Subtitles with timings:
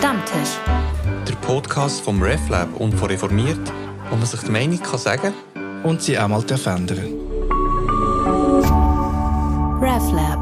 [0.00, 0.56] Stammtisch.
[1.28, 3.60] Der Podcast vom RefLab und von Reformiert,
[4.08, 5.34] wo man sich die Meinung kann sagen
[5.82, 7.04] und sie auch mal verändern
[9.78, 10.40] RefLab.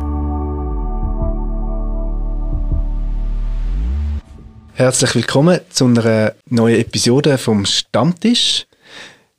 [4.75, 8.65] Herzlich willkommen zu einer neuen Episode vom Stammtisch.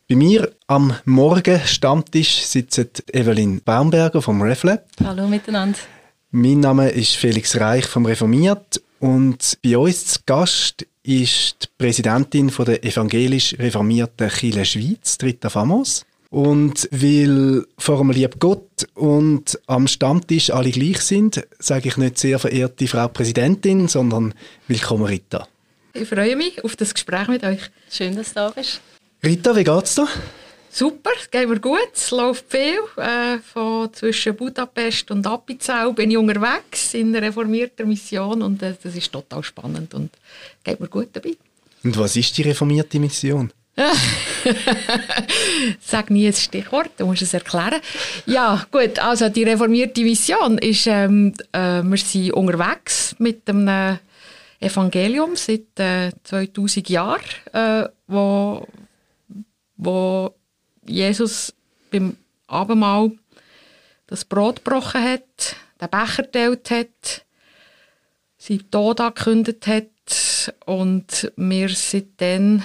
[0.09, 4.83] Bei mir am Morgen Stammtisch sitzt Evelyn Baumberger vom RefLab.
[5.01, 5.79] Hallo miteinander.
[6.31, 12.51] Mein Name ist Felix Reich vom Reformiert und bei uns zu Gast ist die Präsidentin
[12.51, 16.05] von der evangelisch reformierten Kirche Schweiz, Rita Famos.
[16.29, 22.19] Und weil vor dem lieben Gott und am Stammtisch alle gleich sind, sage ich nicht
[22.19, 24.35] sehr verehrte Frau Präsidentin, sondern
[24.67, 25.47] willkommen Rita.
[25.95, 27.71] Ich freue mich auf das Gespräch mit euch.
[27.89, 28.81] Schön, dass du da bist.
[29.23, 30.07] Rita, wie geht's dir?
[30.71, 32.79] Super, es geht mir gut, es läuft viel.
[32.97, 38.75] Äh, von zwischen Budapest und Appenzell bin ich unterwegs in einer reformierten Mission und äh,
[38.81, 40.11] das ist total spannend und
[40.63, 41.35] geht mir gut dabei.
[41.83, 43.51] Und was ist die reformierte Mission?
[45.79, 47.79] Sag nie ein Stichwort, du musst es erklären.
[48.25, 53.97] Ja, gut, also die reformierte Mission ist, ähm, äh, wir sind unterwegs mit einem
[54.59, 57.21] Evangelium seit äh, 2000 Jahren,
[57.53, 58.67] äh, wo,
[59.77, 60.35] wo
[60.89, 61.53] Jesus
[61.91, 63.11] beim Abendmahl
[64.07, 67.25] das Brot gebrochen hat, den Becher teilt hat,
[68.37, 72.63] sein Tod angekündigt hat und wir seitdem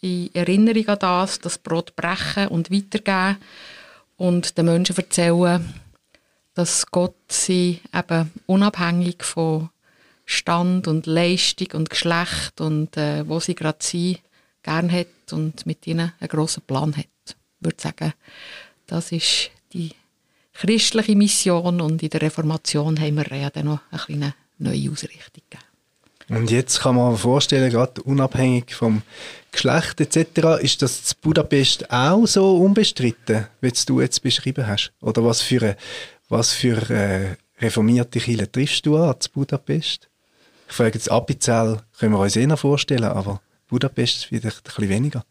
[0.00, 3.38] in Erinnerung an das, das Brot brechen und weitergeben
[4.16, 5.74] und den Menschen erzählen,
[6.54, 9.70] dass Gott sie eben unabhängig von
[10.26, 14.20] Stand und Leistung und Geschlecht und äh, wo sie gerade sind,
[14.62, 17.13] gern hat und mit ihnen einen grossen Plan hat
[17.64, 18.12] würde sagen,
[18.86, 19.90] das ist die
[20.52, 25.42] christliche Mission und in der Reformation haben wir ja dann noch eine kleine neue Ausrichtung
[25.50, 25.64] gegeben.
[26.28, 29.02] Und jetzt kann man sich vorstellen, gerade unabhängig vom
[29.52, 34.92] Geschlecht etc., ist das in Budapest auch so unbestritten, wie du jetzt beschrieben hast?
[35.02, 35.76] Oder was für, eine,
[36.28, 40.08] was für eine reformierte Kirche triffst du an zu Budapest?
[40.66, 44.88] Ich frage jetzt, Appenzell können wir uns eh noch vorstellen, aber Budapest vielleicht ein bisschen
[44.88, 45.24] weniger.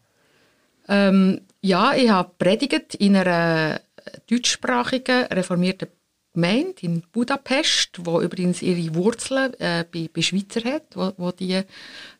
[0.87, 3.81] Ähm, ja, ich habe predigt in einer
[4.29, 5.87] deutschsprachigen reformierten
[6.33, 11.53] Gemeinde in Budapest, wo übrigens ihre Wurzeln äh, bei, bei Schweizer hat, wo, wo die
[11.53, 11.63] äh,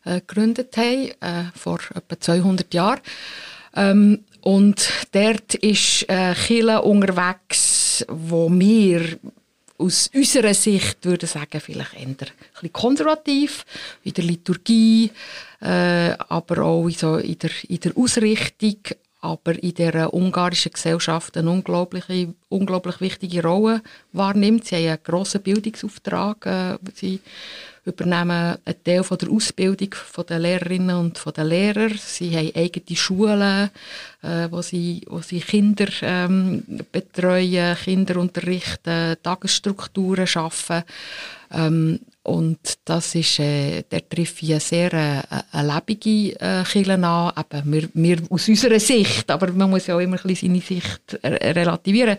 [0.04, 3.00] gegründet haben äh, vor etwa 200 Jahren.
[3.74, 9.18] Ähm, und dort ist äh, Chile unterwegs, wo wir
[9.76, 13.66] aus unserer Sicht würde sagen, vielleicht eher ein bisschen konservativ,
[14.04, 15.10] in der Liturgie,
[15.60, 18.76] äh, aber auch in, so in, der, in der Ausrichtung,
[19.24, 24.66] aber in der ungarischen Gesellschaft eine unglaubliche, unglaublich wichtige Rolle wahrnimmt.
[24.66, 26.44] Sie haben einen grossen Bildungsauftrag.
[26.46, 27.20] Äh, sie
[27.86, 29.94] übernehmen einen Teil von der Ausbildung
[30.28, 31.90] der Lehrerinnen und der Lehrer.
[31.96, 33.70] Sie haben eigene Schulen,
[34.22, 40.82] äh, wo, sie, wo sie Kinder ähm, betreuen, Kinder unterrichten, Tagesstrukturen schaffen.
[41.50, 47.32] Ähm, und das ist, äh, der trifft ja sehr äh, eine lebige äh, Kirche an,
[47.36, 50.62] eben wir, wir aus unserer Sicht, aber man muss ja auch immer ein bisschen seine
[50.62, 52.16] Sicht relativieren,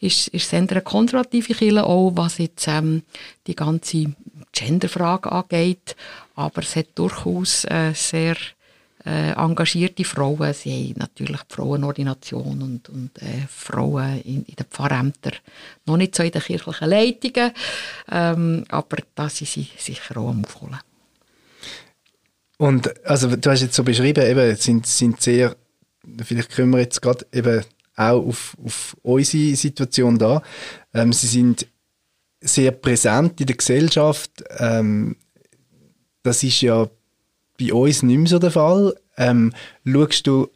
[0.00, 3.02] ist, ist es eine konservative Kirche auch, was jetzt ähm,
[3.46, 4.14] die ganze
[4.52, 5.96] Genderfrage angeht,
[6.34, 8.36] aber es hat durchaus äh, sehr
[9.04, 10.52] äh, engagierte Frauen.
[10.54, 15.34] Sie haben natürlich die Frauenordination und, und äh, Frauen in, in den Pfarrämtern.
[15.86, 17.52] Noch nicht so in den kirchlichen Leitungen,
[18.10, 20.80] ähm, aber da sind sie sicher auch am Aufholen.
[22.58, 25.56] Und also, du hast jetzt so beschrieben, eben, sind, sind sehr,
[26.24, 27.64] vielleicht können wir jetzt gerade eben
[27.96, 30.42] auch auf, auf unsere Situation da.
[30.94, 31.66] Ähm, sie sind
[32.40, 34.44] sehr präsent in der Gesellschaft.
[34.58, 35.16] Ähm,
[36.22, 36.88] das ist ja
[37.66, 38.94] bei uns nicht mehr so der Fall.
[39.16, 39.52] Ähm,
[39.84, 40.48] schaust du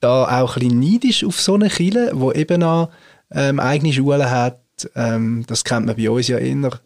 [0.00, 2.90] da auch ein bisschen neidisch auf so eine Kille, wo eben auch
[3.30, 4.60] ähm, eigene Schulen hat?
[4.94, 6.80] Ähm, das kennt man bei uns ja eher noch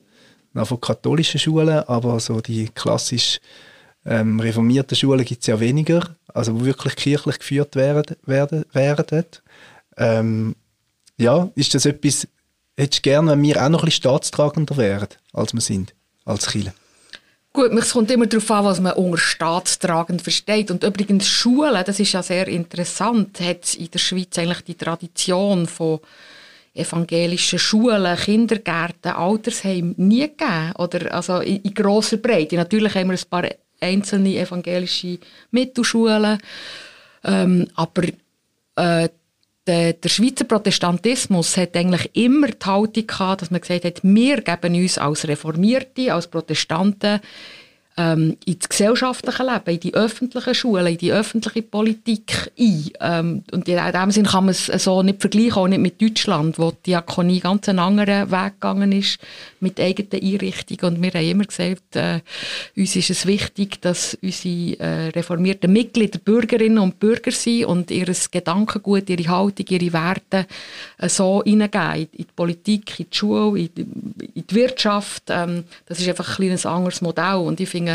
[0.65, 3.41] von katholischen Schulen, aber so die klassisch
[4.05, 8.17] ähm, reformierten Schulen gibt es ja weniger, also wo wirklich kirchlich geführt werden.
[8.25, 9.27] werden, werden.
[9.97, 10.57] Ähm,
[11.19, 12.27] ja, ist das etwas,
[12.77, 15.95] hättest du gerne, wenn wir auch noch ein bisschen staatstragender wären, als wir sind,
[16.25, 16.73] als Kirche?
[17.53, 20.71] Gut, es kommt immer darauf an, was man unter staatstragend versteht.
[20.71, 25.67] Und übrigens Schulen, das ist ja sehr interessant, hat in der Schweiz eigentlich die Tradition
[25.67, 25.99] von
[26.75, 30.73] evangelischen Schulen, Kindergärten, Altersheimen nie gegeben.
[30.79, 32.55] Oder also in, in grosser Breite.
[32.55, 33.49] Natürlich haben wir ein paar
[33.81, 35.19] einzelne evangelische
[35.51, 36.39] Mittelschulen,
[37.25, 38.05] ähm, aber
[38.77, 39.09] äh,
[39.71, 44.75] der, Schweizer Protestantismus hat eigentlich immer die Haltung gehabt, dass man gesagt hat, wir geben
[44.75, 47.21] uns als Reformierte, als Protestanten
[48.01, 52.91] ähm, ins gesellschaftliche Leben, in die öffentlichen Schulen, in die öffentliche Politik ein.
[53.01, 56.59] Ähm, und in dem Sinne kann man es so nicht vergleichen, auch nicht mit Deutschland,
[56.59, 59.19] wo die Diakonie ganz einen anderen Weg gegangen ist
[59.61, 60.97] mit eigenen Einrichtungen.
[60.97, 62.21] Und wir haben immer gesagt, äh,
[62.75, 68.07] uns ist es wichtig, dass unsere äh, reformierten Mitglieder Bürgerinnen und Bürger sind und ihr
[68.31, 70.47] Gedankengut, ihre Haltung, ihre Werte
[70.99, 73.83] äh, so hineingeben in die Politik, in die Schule, in die,
[74.35, 75.25] in die Wirtschaft.
[75.29, 77.90] Ähm, das ist einfach ein, ein anderes Modell und ich finde,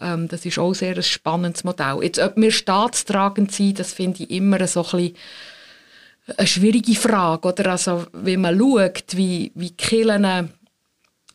[0.00, 1.98] ähm, das ist auch sehr ein spannendes Modell.
[2.02, 5.14] Jetzt, ob wir staatstragend sind, das finde ich immer so ein
[6.36, 7.48] eine schwierige Frage.
[7.48, 10.50] Oder also, wenn man schaut, wie, wie Kirchen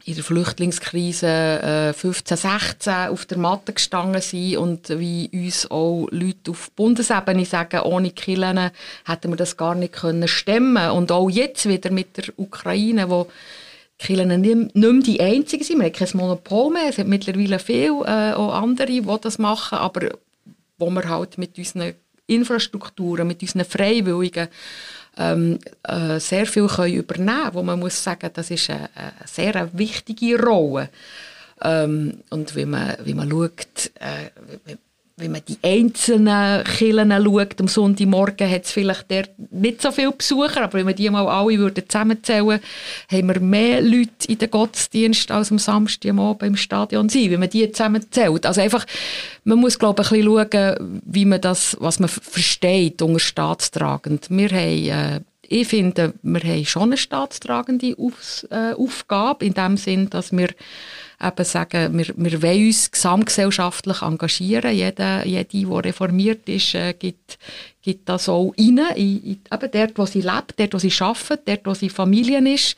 [0.06, 6.08] in der Flüchtlingskrise äh, 15, 16 auf der Matte gestanden sind und wie uns auch
[6.12, 8.70] Leute auf Bundesebene sagen, ohne Kirchen
[9.06, 13.28] hätten wir das gar nicht können stemmen Und auch jetzt wieder mit der Ukraine, wo
[13.98, 15.80] Kirchen nicht, mehr die einzigen sind.
[15.80, 16.90] Wir haben kein Monopol mehr.
[16.90, 20.10] Es gibt mittlerweile viele äh, auch andere, die das machen, aber
[20.78, 21.94] wo wir halt mit unseren
[22.28, 24.50] Infrastrukturen, mit unseren Freiwilligen
[25.18, 29.14] ähm, äh, sehr viel können übernehmen können, wo man muss sagen, das ist eine, eine
[29.26, 30.90] sehr wichtige Rolle.
[31.62, 34.76] Ähm, und wenn man, wenn man schaut, äh,
[35.18, 40.12] wenn man die einzelnen Kirchen schaut, am Sonntagmorgen hat es vielleicht der nicht so viele
[40.12, 42.60] Besucher, aber wenn wir die mal alle würden zusammenzählen
[43.10, 47.50] haben wir mehr Leute in den Gottesdienst als am Samstagabend im Stadion sind, wenn man
[47.50, 48.46] die zusammenzählt.
[48.46, 48.86] Also einfach,
[49.46, 54.28] man muss, glaube ich, ein bisschen schauen, wie man das, was man versteht unter staatstragend.
[54.30, 59.78] Wir haben, äh, ich finde, wir haben schon eine staatstragende Auf, äh, Aufgabe, in dem
[59.78, 60.50] Sinn, dass wir
[61.22, 64.74] eben sagen, wir, wir wollen uns gesamtgesellschaftlich engagieren.
[64.74, 67.38] Jeder, jede, die reformiert ist, äh, gibt,
[67.82, 71.48] gibt das auch rein, in, in, eben dort, wo sie lebt, dort, wo sie arbeitet,
[71.48, 72.76] dort, wo sie Familie ist,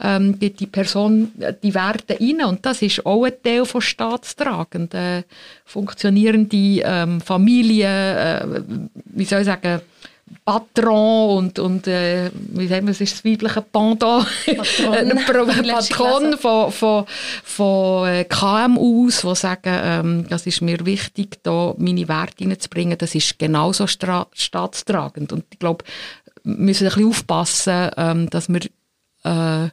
[0.00, 2.44] ähm, gibt die Person äh, die Werte rein.
[2.44, 4.94] Und das ist auch ein Teil von staatstragend.
[4.94, 5.22] Äh,
[5.64, 8.46] funktionierende ähm, Familie, äh,
[9.06, 9.80] wie soll ich sagen,
[10.44, 16.72] Patron und, und äh, wie sagen wir, es ist das weibliche Pendant, Patron, Patron von,
[16.72, 17.06] von,
[17.42, 23.14] von äh, KMUs, die sagen, ähm, das ist mir wichtig, da meine Werte reinzubringen, das
[23.14, 25.32] ist genauso staatstragend.
[25.32, 25.84] Und ich glaube,
[26.42, 28.60] wir müssen ein bisschen aufpassen, ähm, dass wir
[29.24, 29.68] äh,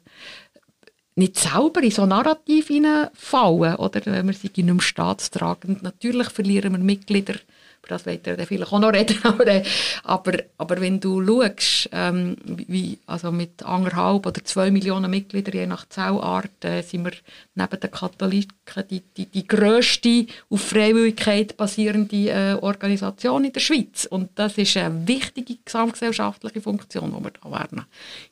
[1.16, 2.72] nicht selber in so ein Narrativ
[3.14, 4.02] fallen, oder?
[4.06, 5.84] Wenn wir sind nicht mehr staatstragend.
[5.84, 7.36] Natürlich verlieren wir Mitglieder
[7.82, 9.64] über das wird er vielleicht auch noch reden, aber, äh,
[10.04, 15.66] aber, aber wenn du schaust, ähm, wie, also mit anderthalb oder zwei Millionen Mitgliedern je
[15.66, 17.14] nach Zellart, äh, sind wir
[17.56, 18.52] neben den Katholiken
[18.90, 24.06] die, die, die grösste auf Freiwilligkeit basierende äh, Organisation in der Schweiz.
[24.06, 27.86] Und das ist eine wichtige gesamtgesellschaftliche Funktion, die wir da werden.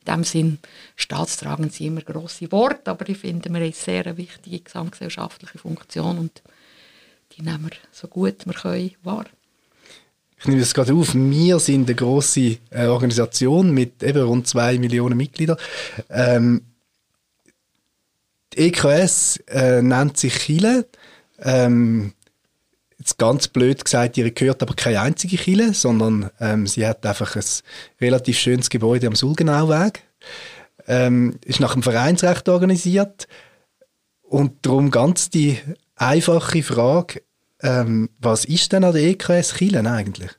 [0.06, 0.60] In dem Sinn,
[0.96, 6.20] staatstragend sind immer grosse Worte, aber ich finde, wir haben eine sehr wichtige gesamtgesellschaftliche Funktion
[6.20, 6.42] und
[7.34, 9.26] die nehmen wir so gut wir können wahr
[10.40, 14.78] ich nehme das gerade auf, wir sind eine grosse äh, Organisation mit eben rund zwei
[14.78, 15.58] Millionen Mitgliedern.
[16.10, 16.62] Ähm,
[18.54, 20.88] die EKS äh, nennt sich Chile.
[21.40, 22.14] Ähm,
[22.98, 27.36] jetzt ganz blöd gesagt, ihre gehört aber keine einzige Chile, sondern ähm, sie hat einfach
[27.36, 27.44] ein
[28.00, 30.04] relativ schönes Gebäude am Sulgenauweg.
[30.88, 33.28] Ähm, ist nach dem Vereinsrecht organisiert
[34.22, 35.60] und darum ganz die
[35.96, 37.22] einfache Frage,
[37.62, 40.32] ähm, was ist denn an der EKS Kielen eigentlich?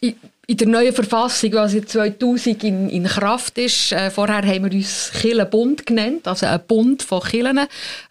[0.00, 4.72] In der neuen Verfassung, die also 2000 in, in Kraft ist, äh, vorher haben wir
[4.72, 7.60] uns Kirchenbund genannt, also ein Bund von Kirchen,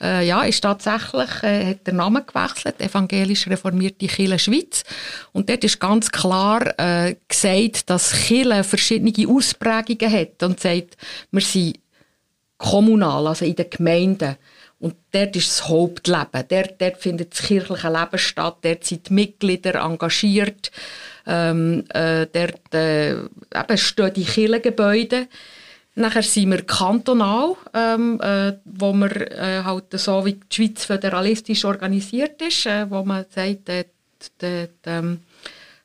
[0.02, 4.84] äh, ja, ist tatsächlich, äh, hat der Name gewechselt, evangelisch reformierte Kirche Schweiz.
[5.34, 10.96] Und dort ist ganz klar äh, gesagt, dass Kirche verschiedene Ausprägungen hat und sagt,
[11.32, 11.80] wir sind
[12.58, 14.38] kommunal, also in den Gemeinden.
[14.82, 16.44] Und dort ist das Hauptleben.
[16.50, 18.58] Dort, dort findet das kirchliche Leben statt.
[18.64, 20.72] Dort sind die Mitglieder engagiert.
[21.28, 25.28] Ähm, äh, dort äh, eben stehen die Kirchengebäude.
[25.94, 31.64] Nachher sind wir kantonal, ähm, äh, wo wir äh, halt so wie die Schweiz föderalistisch
[31.64, 35.20] organisiert ist, äh, wo man sagt, äh, die, die, ähm,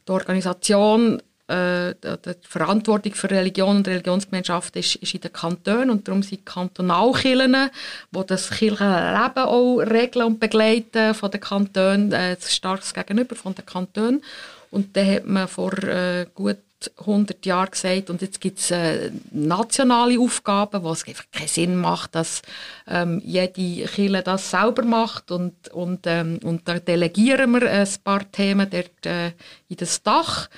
[0.08, 6.08] die Organisation äh, die Verantwortung für Religion und Religionsgemeinschaft ist, ist in den Kantonen und
[6.08, 7.70] darum sind Kantonalkirchen,
[8.10, 13.66] die das Kirchenleben auch regeln und begleiten von den Kantonen, äh, starkes Gegenüber von den
[13.66, 14.22] Kantonen.
[14.70, 16.58] Und dann hat man vor äh, gut
[16.98, 21.76] 100 Jahren gesagt, und jetzt gibt es äh, nationale Aufgaben, wo es einfach keinen Sinn
[21.76, 22.42] macht, dass
[22.86, 28.30] ähm, jede Kirche das selber macht und, und, ähm, und da delegieren wir ein paar
[28.30, 29.28] Themen dort äh,
[29.68, 30.48] in das Dach.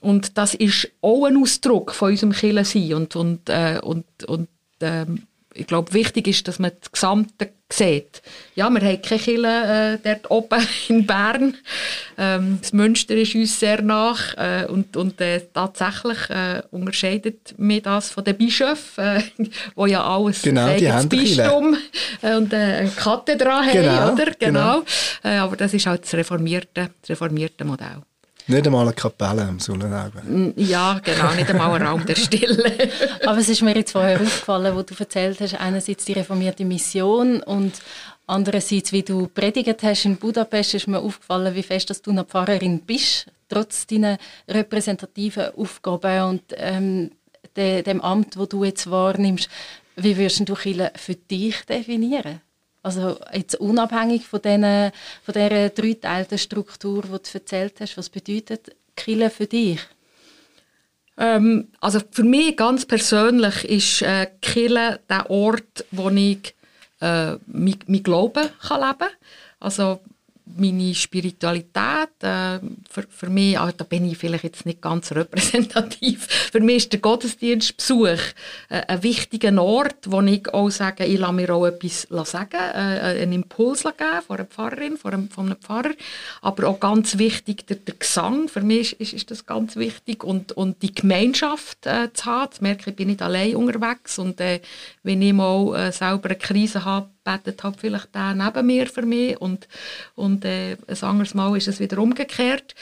[0.00, 4.48] Und das ist auch ein Ausdruck von unserem Kirchensein und, und, äh, und, und
[4.80, 5.26] ähm,
[5.58, 8.22] ich glaube, wichtig ist, dass man das Gesamte sieht.
[8.54, 11.56] Ja, wir haben keine Kirche äh, dort oben in Bern.
[12.16, 17.82] Ähm, das Münster ist uns sehr nach äh, und, und äh, tatsächlich äh, unterscheidet mir
[17.82, 19.22] das von den Bischöfen, äh,
[19.74, 21.76] wo ja alles genau, die das Bistum
[22.22, 24.32] äh, und äh, eine Kathedra genau, haben, oder?
[24.38, 24.82] Genau.
[24.82, 24.84] genau.
[25.24, 28.02] Äh, aber das ist halt das reformierte, das reformierte Modell.
[28.48, 30.54] Nicht einmal eine Kapelle am Sullenaugen.
[30.56, 32.90] Ja, genau, nicht einmal ein Raum der Stille.
[33.26, 37.42] Aber es ist mir jetzt vorher aufgefallen, wo du erzählt hast, einerseits die reformierte Mission
[37.42, 37.74] und
[38.26, 42.24] andererseits, wie du predigt hast in Budapest, ist mir aufgefallen, wie fest dass du eine
[42.24, 44.16] Pfarrerin bist, trotz deiner
[44.48, 47.10] repräsentativen Aufgaben und ähm,
[47.54, 49.50] de, dem Amt, wo du jetzt wahrnimmst.
[49.96, 52.40] Wie würdest du Kirche für dich definieren?
[52.82, 54.92] Also jetzt unabhängig von, den,
[55.22, 59.80] von dieser dreiteilten Struktur, die du erzählt hast, was bedeutet Kille für dich?
[61.16, 66.54] Ähm, also für mich ganz persönlich ist äh, Kille der Ort, wo ich
[67.00, 69.08] äh, mein, mein Glauben kann leben kann.
[69.60, 70.00] Also
[70.56, 76.26] meine Spiritualität, äh, für, für mich, ah, da bin ich vielleicht jetzt nicht ganz repräsentativ,
[76.26, 78.18] für mich ist der Gottesdienstbesuch
[78.68, 83.22] äh, ein wichtiger Ort, wo ich auch sage, ich lasse mir auch etwas sagen, äh,
[83.22, 85.94] einen Impuls geben von einer Pfarrerin, von einem, von einem Pfarrer,
[86.42, 90.24] aber auch ganz wichtig der, der Gesang, für mich ist, ist, ist, das ganz wichtig.
[90.24, 94.18] Und, und die Gemeinschaft äh, zu haben, zu merken, ich bin nicht allein unterwegs.
[94.18, 94.60] Und äh,
[95.02, 99.04] wenn ich mal äh, selber eine Krise habe, betet halt vielleicht der neben mir für
[99.04, 99.68] mich und,
[100.14, 102.74] und äh, ein anderes Mal ist es wieder umgekehrt.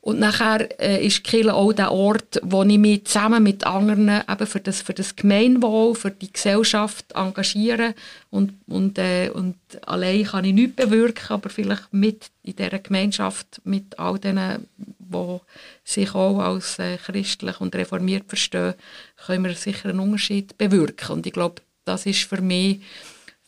[0.00, 4.46] Und nachher äh, ist Kirche auch der Ort, wo ich mich zusammen mit anderen eben
[4.48, 7.94] für das, für das Gemeinwohl, für die Gesellschaft engagiere.
[8.28, 9.54] Und, und, äh, und
[9.86, 15.38] allein kann ich nichts bewirken, aber vielleicht mit in dieser Gemeinschaft, mit all denen, die
[15.84, 18.74] sich auch als äh, christlich und reformiert verstehen,
[19.24, 21.12] können wir sicher einen Unterschied bewirken.
[21.12, 22.80] Und ich glaube, das ist für mich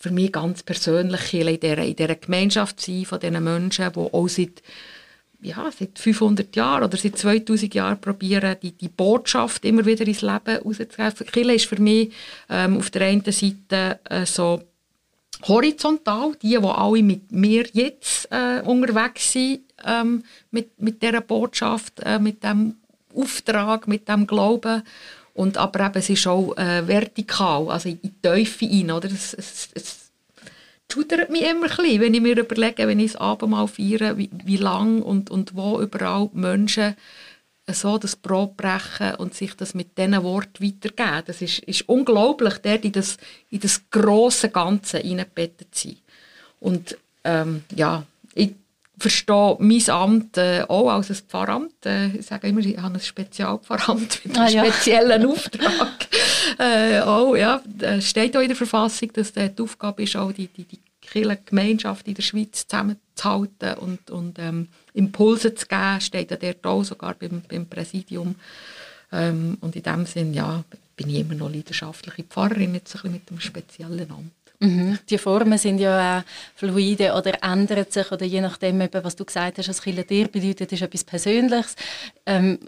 [0.05, 4.29] für mich ganz persönlich in dieser, in dieser Gemeinschaft sein von diesen Menschen, die auch
[4.29, 4.63] seit,
[5.41, 10.21] ja, seit 500 Jahren oder seit 2000 Jahren probieren, die, die Botschaft immer wieder ins
[10.21, 11.27] Leben rauszugreifen.
[11.27, 12.13] Kirche ist für mich
[12.51, 14.63] ähm, auf der einen Seite äh, so
[15.49, 22.01] horizontal, die, die alle mit mir jetzt äh, unterwegs sind, ähm, mit, mit dieser Botschaft,
[22.01, 22.77] äh, mit dem
[23.15, 24.83] Auftrag, mit dem Glauben
[25.35, 28.91] und aber eben, es ist auch äh, vertikal, also in die Teufel rein.
[28.93, 29.11] Oder?
[29.11, 30.11] Es, es, es
[30.91, 34.31] schudert mich immer ein bisschen, wenn ich mir überlege, wenn ich das Abendmahl feiere, wie,
[34.45, 36.95] wie lang und, und wo überall Menschen
[37.67, 41.23] so das Brot brechen und sich das mit diesen Worten weitergeben.
[41.27, 43.17] Das ist, ist unglaublich, dort in das,
[43.51, 45.97] in das grosse Ganze hineingebettet zu sein.
[46.61, 48.53] Und ähm, ja, ich
[48.99, 51.87] verstehe mein Amt äh, auch als ein Pfarramt.
[51.87, 54.65] Äh, ich sage immer, ich habe ein Spezialpfarramt mit einem ah, ja.
[54.65, 56.09] speziellen Auftrag.
[56.59, 60.49] äh, auch, ja, es steht auch in der Verfassung, dass die Aufgabe ist, auch die,
[60.49, 60.79] die, die
[61.45, 66.85] Gemeinschaft in der Schweiz zusammenzuhalten und, und ähm, Impulse zu geben, steht ja dort auch,
[66.85, 68.37] sogar beim, beim Präsidium.
[69.13, 70.65] Ähm, und in dem Sinn, ja,
[70.97, 74.33] bin ich immer noch leidenschaftliche Pfarrerin, jetzt ein bisschen mit einem speziellen Amt.
[74.65, 74.99] Mhm.
[75.11, 76.23] Die Formen sind ja auch
[76.57, 80.73] fluide oder ändern sich oder je nachdem, was du gesagt hast, was Kirche dir bedeutet,
[80.73, 81.77] ist etwas Persönliches.
[82.25, 82.59] Ähm,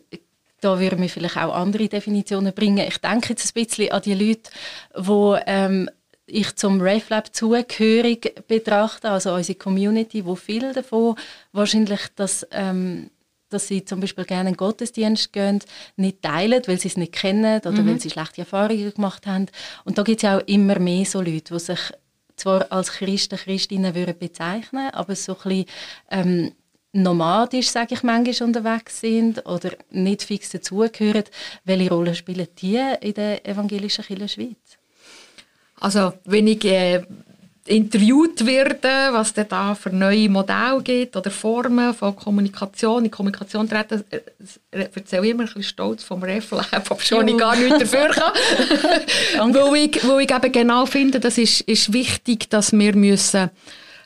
[0.61, 2.87] da würden wir vielleicht auch andere Definitionen bringen.
[2.87, 4.51] Ich denke jetzt ein bisschen an die Leute,
[4.97, 5.91] die ähm,
[6.27, 11.15] ich zum RefLab zugehörig betrachte, also unsere Community, wo viel davon
[11.53, 13.11] wahrscheinlich das ähm,
[13.49, 15.61] dass sie zum Beispiel gerne einen Gottesdienst gehen,
[15.97, 17.89] nicht teilen, weil sie es nicht kennen oder mhm.
[17.89, 19.47] weil sie schlechte Erfahrungen gemacht haben.
[19.85, 21.81] Und da gibt es ja auch immer mehr so Leute, die sich
[22.37, 25.65] zwar als Christen, Christinnen würden bezeichnen, aber so ein bisschen,
[26.11, 26.53] ähm,
[26.97, 31.25] nomadisch, sage ich manchmal, unterwegs sind oder nicht fix dazugehören.
[31.65, 34.79] Welche Rolle spielen die in der evangelischen Kirche Schweiz?
[35.79, 37.05] Also, wenn ich äh,
[37.67, 43.05] interviewt werden, was es da für neue Modelle gibt oder Formen von Kommunikation.
[43.05, 44.21] In Kommunikation treten, äh,
[44.71, 48.09] äh, erzähle ich immer ein bisschen stolz vom RefLab, ob schon ich gar nichts dafür
[48.09, 48.33] kann.
[49.55, 53.51] weil, ich, weil ich eben genau finde, das ist, ist wichtig, dass wir müssen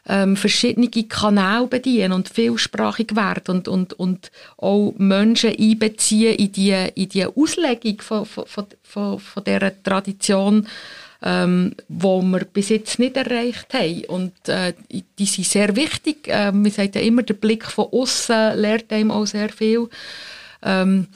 [0.08, 6.86] ähm, verschiedene Kanäle bedienen und vielsprachig werden und, und, und auch Menschen einbeziehen in die,
[6.94, 8.46] in die Auslegung von, von,
[8.82, 10.66] von, von dieser Tradition
[11.22, 14.04] ähm, wo wir bis jetzt nicht erreicht haben.
[14.06, 14.72] Und äh,
[15.18, 16.28] die sind sehr wichtig.
[16.28, 19.88] Äh, man sagt ja immer, der Blick von außen lehrt einem auch sehr viel.
[20.62, 21.08] Ähm,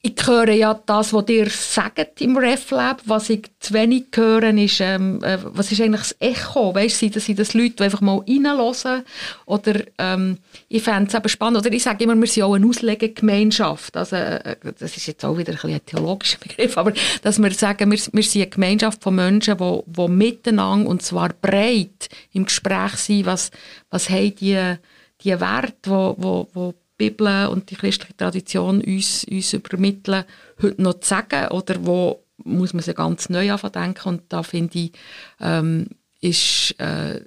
[0.00, 3.02] ich höre ja das, was ihr sagt im RefLab.
[3.06, 6.72] Was ich zu wenig höre, ist, ähm, äh, was ist eigentlich das Echo?
[6.72, 9.02] Weißt du, sind das Leute, einfach mal reinhören?
[9.46, 10.38] Oder ähm,
[10.68, 11.58] ich fände es eben spannend.
[11.58, 13.96] Oder ich sage immer, wir sind auch eine Auslegegemeinschaft.
[13.96, 17.90] Also, äh, das ist jetzt auch wieder ein, ein theologischer Begriff, aber dass wir sagen,
[17.90, 22.92] wir, wir sind eine Gemeinschaft von Menschen, die, die miteinander, und zwar breit, im Gespräch
[22.92, 23.50] sind, was,
[23.90, 24.74] was haben die,
[25.22, 30.24] die Werte, die, die, die Bibel und die christliche Tradition uns, uns übermitteln,
[30.60, 31.48] heute noch zu sagen?
[31.48, 34.08] Oder wo muss man sie ganz neu denken?
[34.08, 34.92] Und da finde ich,
[35.40, 35.86] ähm,
[36.20, 37.20] ist, äh,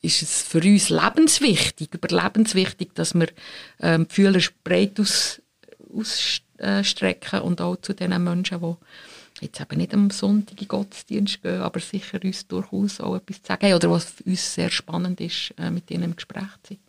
[0.00, 3.28] ist es für uns lebenswichtig, überlebenswichtig, dass wir
[3.80, 5.42] ähm, die Fühler breit aus,
[5.92, 11.60] ausstrecken und auch zu den Menschen, die jetzt eben nicht am Sonntag in Gottesdienst gehen,
[11.60, 15.20] aber sicher uns durchaus auch etwas zu sagen haben oder was für uns sehr spannend
[15.20, 16.87] ist, äh, mit ihnen im Gespräch zu sein.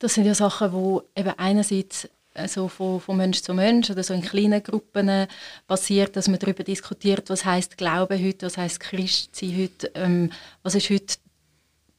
[0.00, 4.14] Das sind ja Sachen, die eben einerseits also von, von Mensch zu Mensch oder so
[4.14, 5.26] in kleinen Gruppen äh,
[5.66, 10.30] passiert, dass man darüber diskutiert, was heißt Glauben heute, was heißt Christsein heute, ähm,
[10.62, 11.16] was ist heute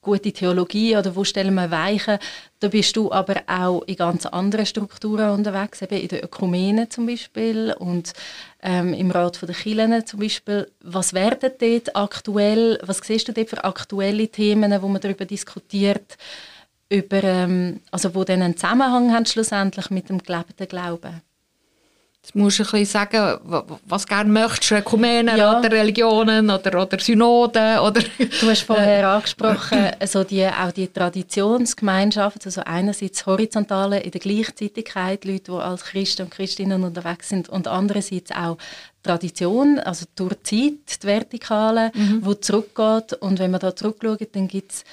[0.02, 2.18] gute Theologie oder wo stellen wir Weichen.
[2.60, 7.06] Da bist du aber auch in ganz anderen Strukturen unterwegs, eben in der Ökumene zum
[7.06, 8.14] Beispiel und
[8.64, 10.72] ähm, im Rat der Kirchen zum Beispiel.
[10.80, 16.18] Was werden dort aktuell, was siehst du dort für aktuelle Themen, wo man darüber diskutiert,
[16.92, 21.22] über, ähm, also wo dann einen Zusammenhang haben schlussendlich mit dem gelebten Glauben.
[22.24, 23.40] Jetzt musst du ein bisschen sagen,
[23.88, 25.58] was du gerne möchtest, Ökumenen ja.
[25.58, 27.80] oder Religionen oder, oder Synoden.
[27.80, 34.22] Oder, du hast vorher angesprochen, also die, auch die Traditionsgemeinschaft, also einerseits Horizontale in der
[34.22, 38.58] Gleichzeitigkeit, Leute, die als Christen und Christinnen unterwegs sind und andererseits auch
[39.02, 42.24] Tradition, also durch die Zeit, die Vertikale, mhm.
[42.24, 43.14] die zurückgeht.
[43.14, 44.84] Und wenn man da zurückschaut, dann gibt es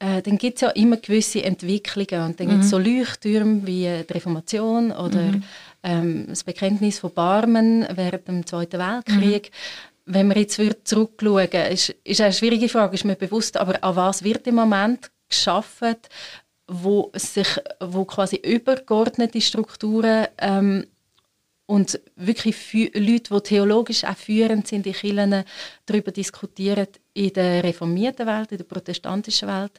[0.00, 2.50] äh, dann gibt es ja immer gewisse Entwicklungen und dann mhm.
[2.52, 5.42] gibt es so Leuchttürme wie die Reformation oder mhm.
[5.82, 9.50] ähm, das Bekenntnis von Barmen während dem Zweiten Weltkrieg.
[9.50, 10.12] Mhm.
[10.12, 14.22] Wenn wir jetzt zurückschauen, ist, ist eine schwierige Frage, ist mir bewusst, aber an was
[14.22, 15.96] wird im Moment geschaffen,
[16.66, 17.48] wo sich,
[17.80, 20.86] wo quasi übergeordnete Strukturen ähm,
[21.68, 25.44] und wirklich Leute, die theologisch auch führend sind in Kirchen,
[25.84, 29.72] darüber diskutieren in der reformierten Welt, in der protestantischen Welt,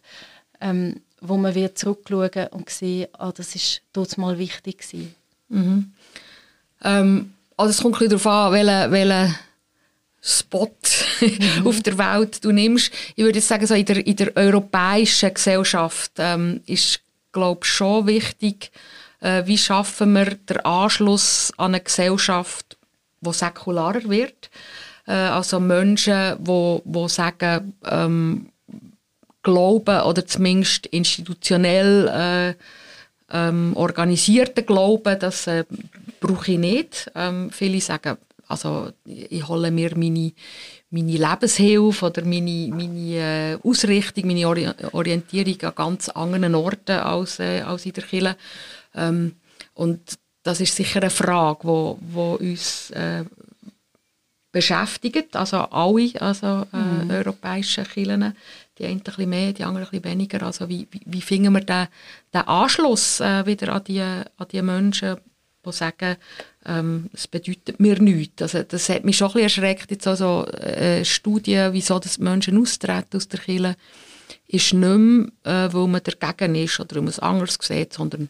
[0.61, 5.15] ähm, wo man wird zurückschauen und sehen, ah, das ist dort mal wichtig gewesen.
[5.49, 5.91] Mhm.
[6.83, 9.35] Ähm, also es kommt ein bisschen darauf an, welchen, welchen
[10.21, 10.77] Spot
[11.21, 11.65] mhm.
[11.67, 12.93] auf der Welt du nimmst.
[13.15, 16.99] Ich würde sagen, so in, der, in der europäischen Gesellschaft ähm, ist,
[17.31, 18.71] glaube ich, schon wichtig,
[19.21, 22.77] äh, wie schaffen wir den Anschluss an eine Gesellschaft,
[23.21, 24.49] die säkularer wird.
[25.07, 28.49] Äh, also Menschen, die, die sagen, ähm,
[29.41, 32.63] Glauben oder zumindest institutionell äh,
[33.31, 35.63] ähm, organisierten Glauben, das äh,
[36.19, 37.11] brauche ich nicht.
[37.15, 40.33] Ähm, viele sagen, also ich hole mir meine,
[40.89, 44.47] meine Lebenshilfe oder meine, meine äh, Ausrichtung, meine
[44.91, 48.35] Orientierung an ganz anderen Orten als, äh, als in der Kirche.
[48.95, 49.35] Ähm,
[49.73, 53.23] und das ist sicher eine Frage, wo, wo uns äh,
[54.51, 57.11] beschäftigt, also alle also, äh, mhm.
[57.11, 58.35] europäischen Kirchen,
[58.77, 60.43] die einen ein bisschen mehr, die anderen ein bisschen weniger.
[60.43, 61.87] Also wie, wie, wie finden wir den,
[62.33, 65.17] den Anschluss äh, wieder an die, an die Menschen,
[65.65, 66.15] die sagen,
[66.65, 68.41] ähm, es bedeutet mir nichts.
[68.41, 72.59] Also das hat mich schon ein bisschen erschreckt, jetzt also äh, Studien, wieso das Menschen
[72.59, 73.75] austreten aus der Kirche,
[74.47, 78.29] ist nicht mehr, äh, weil man dagegen ist oder weil man es anders sieht, sondern